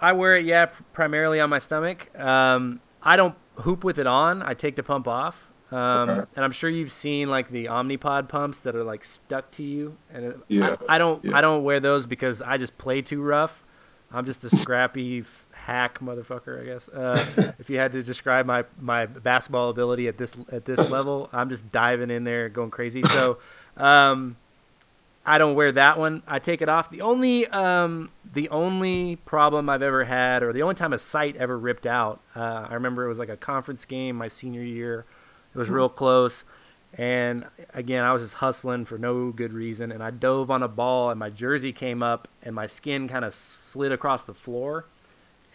[0.03, 2.09] I wear it, yeah, primarily on my stomach.
[2.19, 4.43] Um, I don't hoop with it on.
[4.43, 5.49] I take the pump off.
[5.71, 6.25] Um, Okay.
[6.35, 9.97] and I'm sure you've seen like the Omnipod pumps that are like stuck to you.
[10.13, 11.35] And it, Yeah, I, I don't, yeah.
[11.37, 13.63] I don't wear those because I just play too rough.
[14.15, 16.87] I'm just a scrappy hack motherfucker, I guess.
[16.89, 21.29] Uh, if you had to describe my, my basketball ability at this at this level,
[21.33, 23.01] I'm just diving in there, going crazy.
[23.01, 23.39] So,
[23.77, 24.37] um,
[25.25, 26.21] I don't wear that one.
[26.27, 26.89] I take it off.
[26.89, 31.35] The only um, the only problem I've ever had, or the only time a site
[31.37, 35.05] ever ripped out, uh, I remember it was like a conference game my senior year.
[35.53, 36.45] It was real close,
[36.97, 40.67] And again, I was just hustling for no good reason, and I dove on a
[40.67, 44.85] ball, and my jersey came up, and my skin kind of slid across the floor,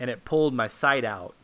[0.00, 1.34] and it pulled my site out,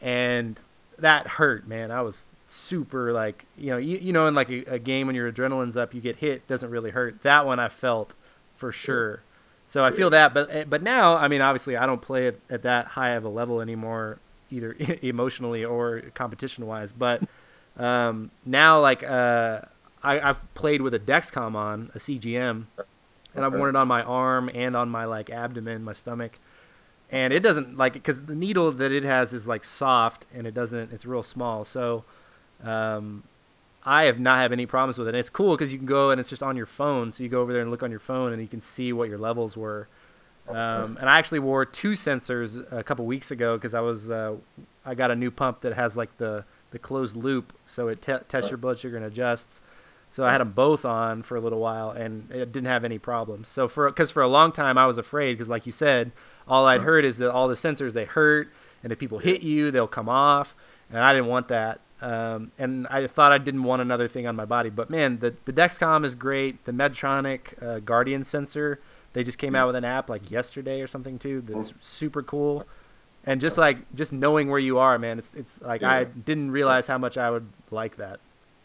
[0.00, 0.60] and
[0.98, 1.90] that hurt, man.
[1.90, 5.16] I was super like you know you, you know in like a, a game when
[5.16, 7.22] your adrenaline's up, you get hit, doesn't really hurt.
[7.22, 8.14] That one I felt
[8.56, 9.22] for sure.
[9.66, 12.36] So I feel that, but eh, but now I mean obviously I don't play at,
[12.50, 14.18] at that high of a level anymore,
[14.50, 16.92] either emotionally or competition wise.
[16.92, 17.22] But
[17.76, 19.62] um, now like uh,
[20.02, 22.66] I, I've played with a Dexcom on a CGM,
[23.34, 26.38] and I've worn it on my arm and on my like abdomen, my stomach,
[27.10, 30.52] and it doesn't like because the needle that it has is like soft and it
[30.52, 31.64] doesn't it's real small.
[31.64, 32.04] So
[32.62, 33.24] um,
[33.84, 35.10] I have not had any problems with it.
[35.10, 37.28] And it's cool because you can go and it's just on your phone, so you
[37.28, 39.56] go over there and look on your phone and you can see what your levels
[39.56, 39.88] were.
[40.48, 44.36] Um, and I actually wore two sensors a couple weeks ago because I was uh,
[44.84, 48.18] I got a new pump that has like the the closed loop, so it te-
[48.28, 49.62] tests your blood sugar and adjusts.
[50.10, 52.98] So I had them both on for a little while, and it didn't have any
[52.98, 53.48] problems.
[53.48, 56.12] So for because for a long time I was afraid because, like you said,
[56.46, 59.70] all I'd heard is that all the sensors they hurt, and if people hit you,
[59.70, 60.54] they'll come off,
[60.90, 61.80] and I didn't want that.
[62.04, 65.34] Um, and I thought I didn't want another thing on my body, but man, the
[65.46, 66.64] the Dexcom is great.
[66.66, 68.80] The Medtronic uh, Guardian sensor,
[69.14, 71.40] they just came out with an app like yesterday or something too.
[71.40, 72.66] That's super cool
[73.26, 75.90] and just like just knowing where you are, man, it's it's like yeah.
[75.90, 78.20] I didn't realize how much I would like that.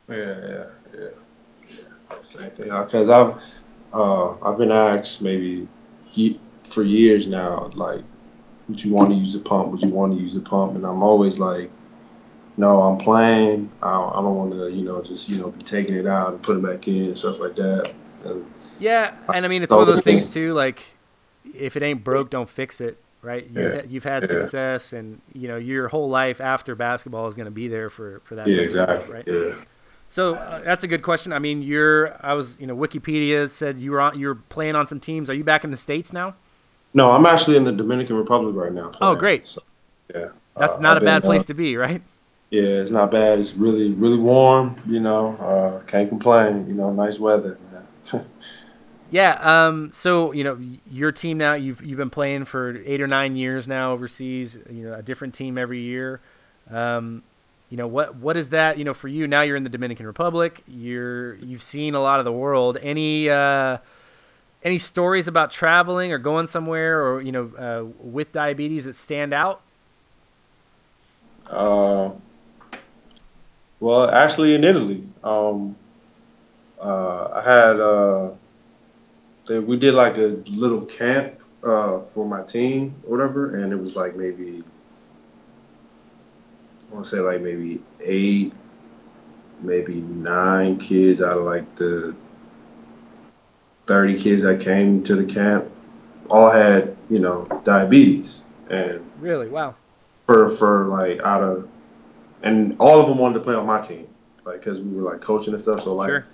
[0.09, 0.65] Yeah, yeah,
[0.97, 2.17] yeah.
[2.23, 2.69] Same thing.
[2.69, 3.41] Because I've
[3.93, 5.67] uh, I've been asked maybe
[6.63, 8.03] for years now, like,
[8.67, 9.71] would you want to use the pump?
[9.71, 10.75] Would you want to use the pump?
[10.75, 11.71] And I'm always like,
[12.59, 13.71] no, I'm playing.
[13.81, 16.43] I don't, don't want to, you know, just you know, be taking it out and
[16.43, 17.93] putting it back in and stuff like that.
[18.25, 18.45] And
[18.79, 20.53] yeah, and I mean, it's one of those things too.
[20.53, 20.83] Like,
[21.55, 23.45] if it ain't broke, don't fix it right?
[23.47, 23.75] You've, yeah.
[23.75, 24.27] had, you've had yeah.
[24.27, 28.21] success, and you know your whole life after basketball is going to be there for
[28.23, 28.47] for that.
[28.47, 28.97] Yeah, exactly.
[28.97, 29.23] Stuff, right?
[29.27, 29.55] Yeah.
[30.09, 31.33] So uh, that's a good question.
[31.33, 34.85] I mean, you're I was you know Wikipedia said you were on you're playing on
[34.85, 35.29] some teams.
[35.29, 36.35] Are you back in the states now?
[36.93, 38.89] No, I'm actually in the Dominican Republic right now.
[38.89, 38.97] Playing.
[39.01, 39.45] Oh, great.
[39.45, 39.61] So,
[40.13, 40.29] yeah.
[40.57, 42.01] That's uh, not I've a bad been, place uh, to be, right?
[42.49, 43.39] Yeah, it's not bad.
[43.39, 44.75] It's really really warm.
[44.87, 46.67] You know, uh, can't complain.
[46.67, 47.57] You know, nice weather.
[49.11, 49.39] Yeah.
[49.41, 50.59] Um, so you know
[50.89, 51.53] your team now.
[51.53, 54.57] You've you've been playing for eight or nine years now overseas.
[54.69, 56.21] You know a different team every year.
[56.69, 57.23] Um,
[57.69, 58.77] you know what what is that?
[58.77, 60.63] You know for you now you're in the Dominican Republic.
[60.67, 62.77] You're you've seen a lot of the world.
[62.81, 63.79] Any uh,
[64.63, 69.33] any stories about traveling or going somewhere or you know uh, with diabetes that stand
[69.33, 69.61] out?
[71.47, 72.11] Uh,
[73.79, 75.75] well, actually in Italy, um,
[76.81, 78.31] uh, I had uh,
[79.49, 83.95] we did like a little camp uh, for my team or whatever, and it was
[83.95, 84.63] like maybe
[86.89, 88.53] I want to say like maybe eight,
[89.61, 92.15] maybe nine kids out of like the
[93.87, 95.65] thirty kids that came to the camp,
[96.29, 98.45] all had you know diabetes.
[98.69, 99.49] And really?
[99.49, 99.75] Wow.
[100.27, 101.67] for for like out of
[102.43, 104.07] and all of them wanted to play on my team
[104.45, 106.25] like because we were like coaching and stuff so like sure.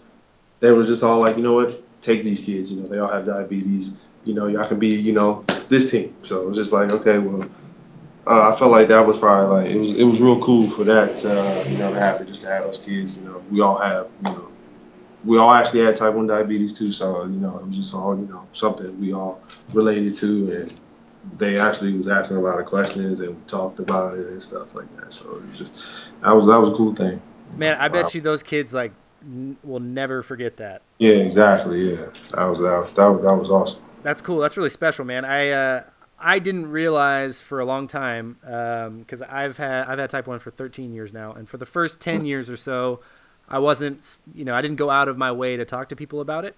[0.60, 2.72] they was just all like you know what take these kids.
[2.72, 3.94] You know, they all have diabetes.
[4.24, 6.16] You know, y'all can be, you know, this team.
[6.22, 7.50] So it was just like, okay, well,
[8.28, 10.84] uh, I felt like that was probably like it was it was real cool for
[10.86, 13.18] that, uh, you know, to happen just to have those kids.
[13.18, 14.52] You know, we all have, you know,
[15.24, 16.92] we all actually had type one diabetes too.
[16.92, 19.42] So you know, it was just all you know something we all
[19.74, 20.74] related to, and
[21.38, 24.94] they actually was asking a lot of questions and talked about it and stuff like
[24.98, 25.14] that.
[25.14, 27.22] So it was just that was that was a cool thing.
[27.56, 28.10] Man, I bet wow.
[28.14, 30.82] you those kids like n- will never forget that.
[31.00, 31.92] Yeah, exactly.
[31.92, 33.82] Yeah, that was that was, that was, that was awesome.
[34.04, 34.40] That's cool.
[34.40, 35.26] That's really special, man.
[35.26, 35.84] I uh,
[36.20, 38.38] I didn't realize for a long time
[39.00, 41.66] because um, I've had I've had type one for 13 years now, and for the
[41.66, 43.02] first 10 years or so,
[43.50, 46.22] I wasn't you know I didn't go out of my way to talk to people
[46.22, 46.56] about it,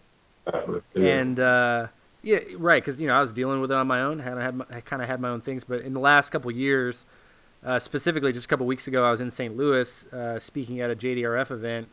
[0.96, 1.18] yeah.
[1.18, 1.88] and uh,
[2.28, 4.44] yeah, right, because you know I was dealing with it on my own, and I
[4.44, 7.06] had my, I kind of had my own things, but in the last couple years.
[7.66, 9.58] Uh, specifically, just a couple weeks ago, I was in St.
[9.58, 11.90] Louis uh, speaking at a JDRF event,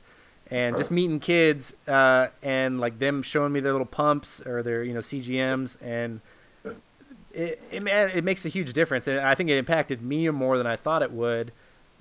[0.50, 4.84] and just meeting kids uh, and like them showing me their little pumps or their
[4.84, 6.20] you know CGMs and
[7.32, 10.58] it, it man it makes a huge difference and I think it impacted me more
[10.58, 11.52] than I thought it would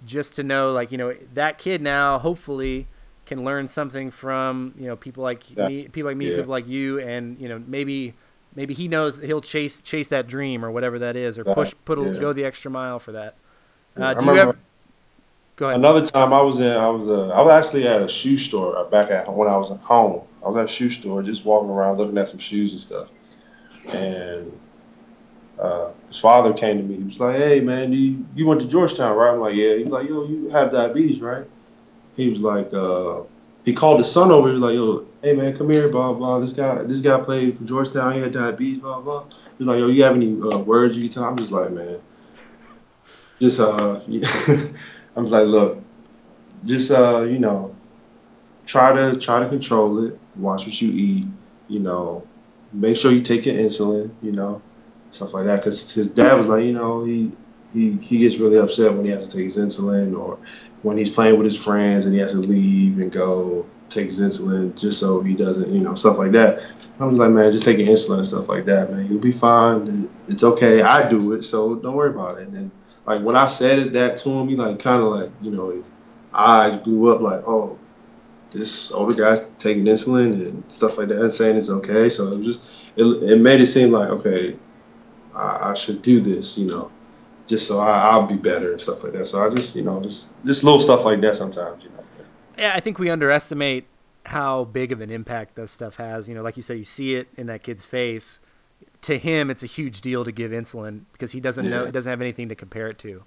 [0.05, 2.87] just to know like you know that kid now hopefully
[3.25, 5.67] can learn something from you know people like yeah.
[5.67, 6.35] me people like me yeah.
[6.35, 8.13] people like you and you know maybe
[8.55, 11.99] maybe he knows he'll chase chase that dream or whatever that is or push put
[11.99, 12.13] yeah.
[12.19, 13.35] go the extra mile for that
[13.97, 14.57] uh, do you ever
[15.55, 15.79] Go ahead.
[15.79, 18.83] Another time I was in, I was uh, I was actually at a shoe store
[18.85, 20.23] back at when I was at home.
[20.43, 23.09] I was at a shoe store just walking around looking at some shoes and stuff.
[23.93, 24.59] And
[25.59, 26.95] uh, his father came to me.
[26.95, 29.87] He was like, "Hey man, you you went to Georgetown, right?" I'm like, "Yeah." He's
[29.87, 31.45] like, "Yo, you have diabetes, right?"
[32.15, 33.21] He was like, uh,
[33.65, 34.47] he called his son over.
[34.47, 36.39] He was like, "Yo, hey man, come here, blah blah.
[36.39, 38.13] This guy, this guy played for Georgetown.
[38.13, 39.25] He had diabetes, blah blah."
[39.57, 41.99] He's like, "Yo, you have any uh, words you can tell?" I'm just like, man,
[43.39, 43.99] just uh,
[45.15, 45.81] I'm like, look,
[46.65, 47.75] just uh, you know,
[48.65, 50.19] try to try to control it.
[50.35, 51.27] Watch what you eat.
[51.69, 52.27] You know,
[52.73, 54.11] make sure you take your insulin.
[54.21, 54.61] You know,
[55.11, 55.57] stuff like that.
[55.57, 57.31] Because his dad was like, you know, he
[57.73, 60.37] he he gets really upset when he has to take his insulin or
[60.83, 64.19] when he's playing with his friends and he has to leave and go take his
[64.19, 66.61] insulin just so he doesn't, you know, stuff like that.
[66.99, 69.07] I was like, man, just take your insulin and stuff like that, man.
[69.07, 70.09] You'll be fine.
[70.27, 70.81] It's okay.
[70.81, 72.49] I do it, so don't worry about it.
[72.49, 72.71] And
[73.05, 75.89] like when I said that to him, he like kind of like, you know, his
[76.33, 77.77] eyes blew up like, oh,
[78.51, 82.09] this older guy's taking insulin and stuff like that and saying it's okay.
[82.09, 84.57] So it just it, it made it seem like okay,
[85.33, 86.91] I, I should do this, you know
[87.47, 89.27] just so I, will be better and stuff like that.
[89.27, 92.03] So I just, you know, just just little stuff like that sometimes, you know.
[92.57, 93.85] Yeah, I think we underestimate
[94.25, 96.29] how big of an impact that stuff has.
[96.29, 98.39] You know, like you said, you see it in that kid's face.
[99.01, 101.71] To him, it's a huge deal to give insulin because he doesn't yeah.
[101.71, 103.23] know, it doesn't have anything to compare it to.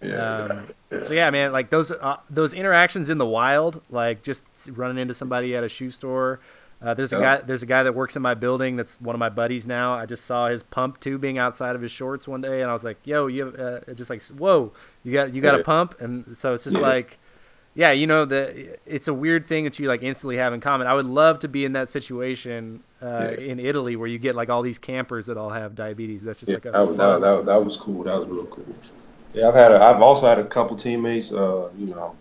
[0.00, 1.02] Yeah, um, yeah.
[1.02, 5.12] So yeah, man, like those uh, those interactions in the wild, like just running into
[5.12, 6.40] somebody at a shoe store,
[6.80, 7.38] uh, there's a guy.
[7.38, 8.76] There's a guy that works in my building.
[8.76, 9.94] That's one of my buddies now.
[9.94, 12.84] I just saw his pump tubing outside of his shorts one day, and I was
[12.84, 14.72] like, "Yo, you have, uh, just like, whoa,
[15.02, 15.60] you got you got yeah.
[15.60, 17.18] a pump?" And so it's just like,
[17.74, 20.86] yeah, you know, the it's a weird thing that you like instantly have in common.
[20.86, 23.44] I would love to be in that situation uh, yeah.
[23.44, 26.22] in Italy where you get like all these campers that all have diabetes.
[26.22, 28.04] That's just yeah, like a that was, that, that, that, was cool.
[28.04, 28.64] That was real cool.
[29.34, 32.14] Yeah, I've had a, I've also had a couple teammates, uh, you know,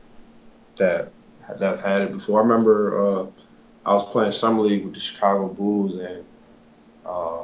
[0.78, 1.12] that
[1.60, 2.40] that had it before.
[2.40, 3.28] I remember.
[3.88, 6.26] I was playing summer league with the Chicago Bulls, and
[7.06, 7.44] uh,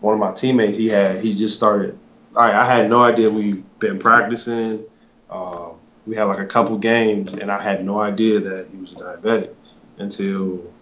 [0.00, 1.96] one of my teammates, he had he just started.
[2.36, 4.84] I, I had no idea we've been practicing.
[5.30, 5.68] Uh,
[6.06, 8.96] we had like a couple games, and I had no idea that he was a
[8.96, 9.54] diabetic
[9.98, 10.74] until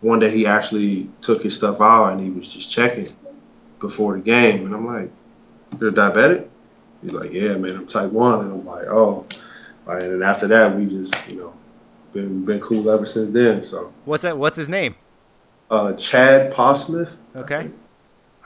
[0.00, 3.08] one day he actually took his stuff out and he was just checking
[3.80, 5.10] before the game, and I'm like,
[5.80, 6.46] "You're diabetic?"
[7.02, 9.26] He's like, "Yeah, man, I'm type one," and I'm like, "Oh."
[9.88, 11.54] and then after that, we just, you know,
[12.12, 13.64] been been cool ever since then.
[13.64, 14.38] So what's that?
[14.38, 14.96] What's his name?
[15.70, 17.22] Uh, Chad Posmith.
[17.36, 17.70] Okay,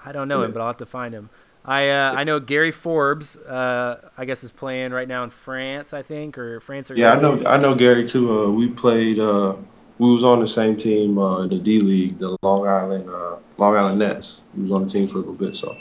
[0.04, 0.46] I, I don't know yeah.
[0.46, 1.30] him, but I'll have to find him.
[1.64, 3.36] I uh, I know Gary Forbes.
[3.36, 7.12] Uh, I guess is playing right now in France, I think, or France or yeah.
[7.12, 8.32] I know I know Gary too.
[8.32, 9.18] Uh, we played.
[9.18, 9.54] Uh,
[9.98, 13.36] we was on the same team uh, in the D League, the Long Island uh,
[13.58, 14.42] Long Island Nets.
[14.54, 15.76] He was on the team for a little bit, so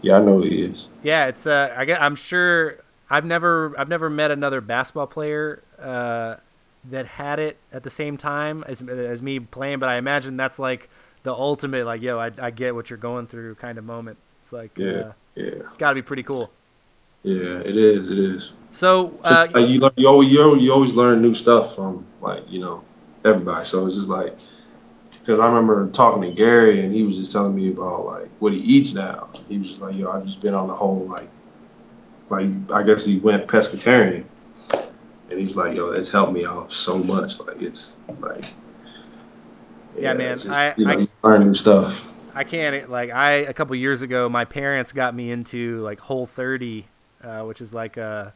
[0.00, 0.88] yeah, I know who he is.
[1.02, 2.78] Yeah, it's uh, I guess, I'm sure.
[3.08, 6.36] I've never I've never met another basketball player uh,
[6.90, 10.58] that had it at the same time as as me playing, but I imagine that's
[10.58, 10.88] like
[11.22, 14.18] the ultimate like yo, I, I get what you're going through kind of moment.
[14.40, 16.50] It's like yeah, uh, yeah, got to be pretty cool.
[17.22, 18.08] Yeah, it is.
[18.08, 18.52] It is.
[18.70, 22.84] So uh, like you, you always you always learn new stuff from like you know
[23.24, 23.64] everybody.
[23.66, 24.36] So it's just like
[25.10, 28.52] because I remember talking to Gary and he was just telling me about like what
[28.52, 29.28] he eats now.
[29.48, 31.28] He was just like, yo, I've just been on the whole like
[32.28, 34.24] like I guess he went pescatarian
[35.30, 37.40] and he's like, "Yo, that's helped me out so much.
[37.40, 38.44] Like it's like."
[39.96, 40.36] Yeah, yeah man.
[40.36, 42.14] Just, I, you know, I learning stuff.
[42.34, 46.26] I can't like I a couple years ago, my parents got me into like Whole
[46.26, 46.86] 30,
[47.24, 48.34] uh, which is like a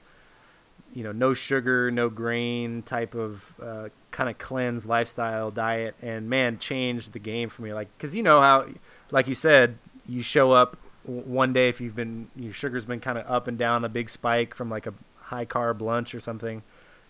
[0.95, 6.30] you know no sugar, no grain type of uh, kind of cleanse lifestyle diet, and
[6.30, 7.74] man, changed the game for me.
[7.74, 8.66] Like, cause you know how,
[9.11, 9.76] like you said,
[10.07, 13.59] you show up one day if you've been your sugar's been kind of up and
[13.59, 16.62] down, a big spike from like a high carb lunch or something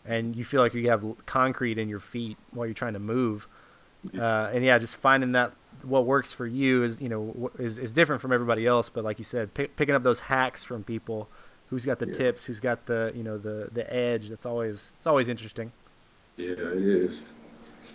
[0.05, 3.47] and you feel like you have concrete in your feet while you're trying to move.
[4.19, 7.93] Uh, and yeah, just finding that what works for you is you know is, is
[7.93, 8.89] different from everybody else.
[8.89, 11.29] But like you said, pick, picking up those hacks from people,
[11.69, 12.15] who's got the yeah.
[12.15, 14.29] tips, who's got the you know the the edge.
[14.29, 15.73] That's always it's always interesting.
[16.37, 17.23] Yeah, it is.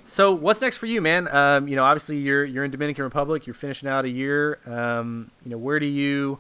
[0.04, 1.28] So what's next for you, man?
[1.30, 3.48] Um, you know, obviously you're you're in Dominican Republic.
[3.48, 4.60] You're finishing out a year.
[4.66, 6.40] Um, you know, where do you,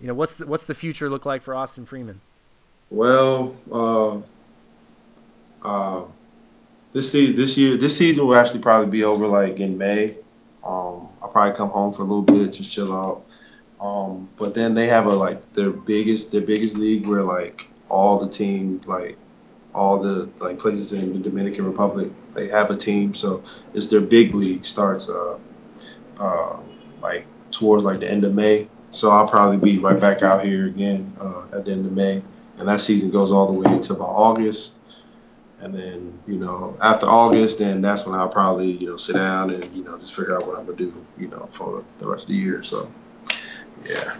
[0.00, 2.20] you know, what's the, what's the future look like for Austin Freeman?
[2.90, 4.26] Well, uh,
[5.64, 6.02] uh,
[6.92, 10.16] this season, this year, this season will actually probably be over like in May.
[10.62, 13.24] Um, I'll probably come home for a little bit, just chill out.
[13.80, 18.18] Um, but then they have a like their biggest their biggest league where like all
[18.18, 19.18] the team like
[19.74, 23.14] all the like places in the Dominican Republic they have a team.
[23.14, 23.42] So
[23.74, 25.38] it's their big league starts uh,
[26.18, 26.56] uh,
[27.02, 28.68] like towards like the end of May.
[28.90, 32.22] So I'll probably be right back out here again uh, at the end of May,
[32.58, 34.78] and that season goes all the way until about August.
[35.64, 39.48] And then, you know, after August, then that's when I'll probably, you know, sit down
[39.48, 42.06] and, you know, just figure out what I'm going to do, you know, for the
[42.06, 42.62] rest of the year.
[42.62, 42.92] So,
[43.82, 44.14] yeah.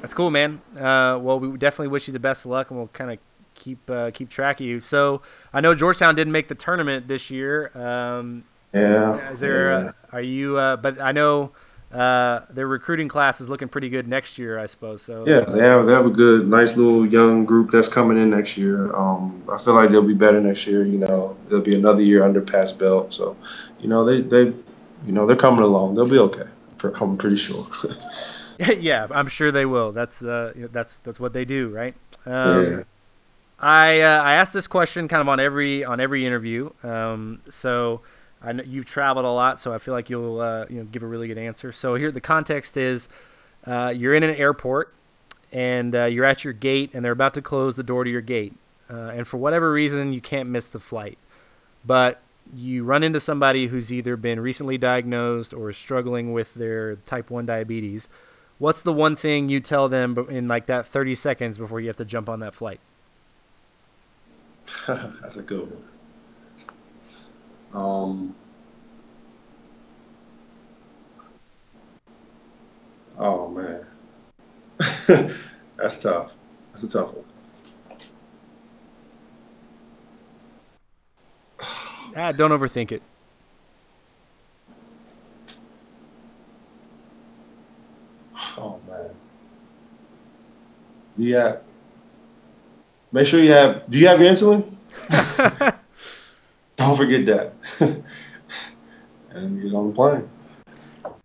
[0.00, 0.62] That's cool, man.
[0.74, 3.18] Uh, well, we definitely wish you the best of luck, and we'll kind of
[3.54, 4.80] keep uh, keep track of you.
[4.80, 5.20] So
[5.52, 7.70] I know Georgetown didn't make the tournament this year.
[7.76, 9.30] Um, yeah.
[9.30, 9.70] Is there?
[9.70, 9.76] yeah.
[9.76, 10.56] Uh, are you?
[10.56, 11.52] Uh, but I know
[11.92, 15.00] uh, their recruiting class is looking pretty good next year, I suppose.
[15.00, 18.30] So Yeah, they have they have a good, nice little young group that's coming in
[18.30, 18.94] next year.
[18.94, 20.84] Um, I feel like they'll be better next year.
[20.84, 23.14] You know, it'll be another year under Pat's belt.
[23.14, 23.36] So,
[23.80, 24.52] you know, they they,
[25.06, 25.94] you know, they're coming along.
[25.94, 26.44] They'll be okay.
[27.00, 27.66] I'm pretty sure.
[28.78, 29.92] yeah, I'm sure they will.
[29.92, 31.94] That's uh, that's that's what they do, right?
[32.26, 32.82] Um, yeah.
[33.58, 36.70] I uh, I asked this question kind of on every on every interview.
[36.82, 38.02] Um, so
[38.42, 41.02] I know you've traveled a lot, so I feel like you'll uh, you know give
[41.02, 41.72] a really good answer.
[41.72, 43.08] So here the context is
[43.66, 44.94] uh, you're in an airport
[45.52, 48.20] and uh, you're at your gate and they're about to close the door to your
[48.20, 48.54] gate,
[48.90, 51.18] uh, and for whatever reason you can't miss the flight,
[51.84, 52.20] but
[52.54, 57.30] you run into somebody who's either been recently diagnosed or is struggling with their type
[57.30, 58.08] 1 diabetes.
[58.58, 61.96] What's the one thing you tell them in like that 30 seconds before you have
[61.96, 62.80] to jump on that flight?
[64.86, 65.84] That's a good one.
[67.72, 68.34] Um,
[73.18, 73.86] oh man,
[75.76, 76.34] that's tough.
[76.72, 77.24] That's a tough one.
[82.16, 83.02] Ah, don't overthink it.
[88.56, 89.10] Oh man.
[91.16, 91.58] Yeah.
[93.12, 93.88] Make sure you have.
[93.88, 94.64] Do you have your insulin?
[96.88, 97.52] Don't forget that.
[99.32, 100.30] and get on the plane.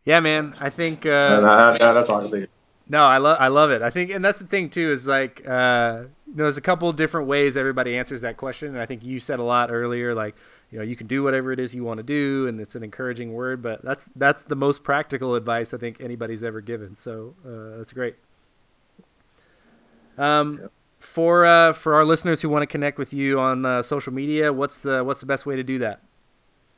[0.03, 0.53] Yeah, man.
[0.59, 1.05] I think.
[1.05, 2.49] Uh, and I, I, that's all I think.
[2.89, 3.81] No, I love I love it.
[3.81, 6.91] I think, and that's the thing too is like, uh, you know, there's a couple
[6.91, 10.35] different ways everybody answers that question, and I think you said a lot earlier, like,
[10.69, 12.83] you know, you can do whatever it is you want to do, and it's an
[12.83, 16.97] encouraging word, but that's that's the most practical advice I think anybody's ever given.
[16.97, 18.17] So uh, that's great.
[20.17, 20.71] Um, yep.
[21.03, 24.53] For uh, for our listeners who want to connect with you on uh, social media,
[24.53, 26.01] what's the what's the best way to do that?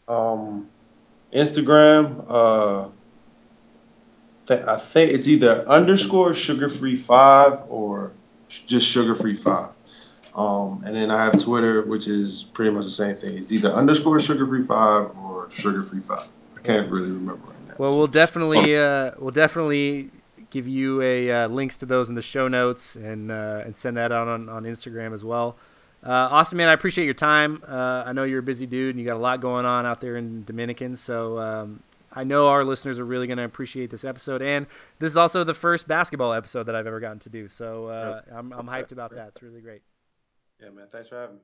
[0.07, 0.69] Um,
[1.31, 2.25] Instagram.
[2.27, 2.89] Uh,
[4.49, 8.11] I think it's either underscore sugar free five or
[8.49, 9.69] just sugar free five.
[10.35, 13.37] Um, and then I have Twitter, which is pretty much the same thing.
[13.37, 16.27] It's either underscore sugar free five or sugar free five.
[16.57, 17.75] I can't really remember right now.
[17.77, 17.97] Well, so.
[17.97, 20.11] we'll definitely uh, we'll definitely
[20.55, 23.97] give you a uh, links to those in the show notes and uh, and send
[23.97, 25.57] that out on, on Instagram as well.
[26.01, 27.61] Uh, Austin, man, I appreciate your time.
[27.67, 29.99] Uh, I know you're a busy dude and you got a lot going on out
[29.99, 30.95] there in Dominican.
[30.95, 31.83] So um,
[32.13, 34.41] I know our listeners are really going to appreciate this episode.
[34.41, 34.67] And
[34.99, 37.49] this is also the first basketball episode that I've ever gotten to do.
[37.49, 39.29] So uh, I'm, I'm hyped about that.
[39.29, 39.81] It's really great.
[40.61, 40.85] Yeah, man.
[40.89, 41.41] Thanks for having me.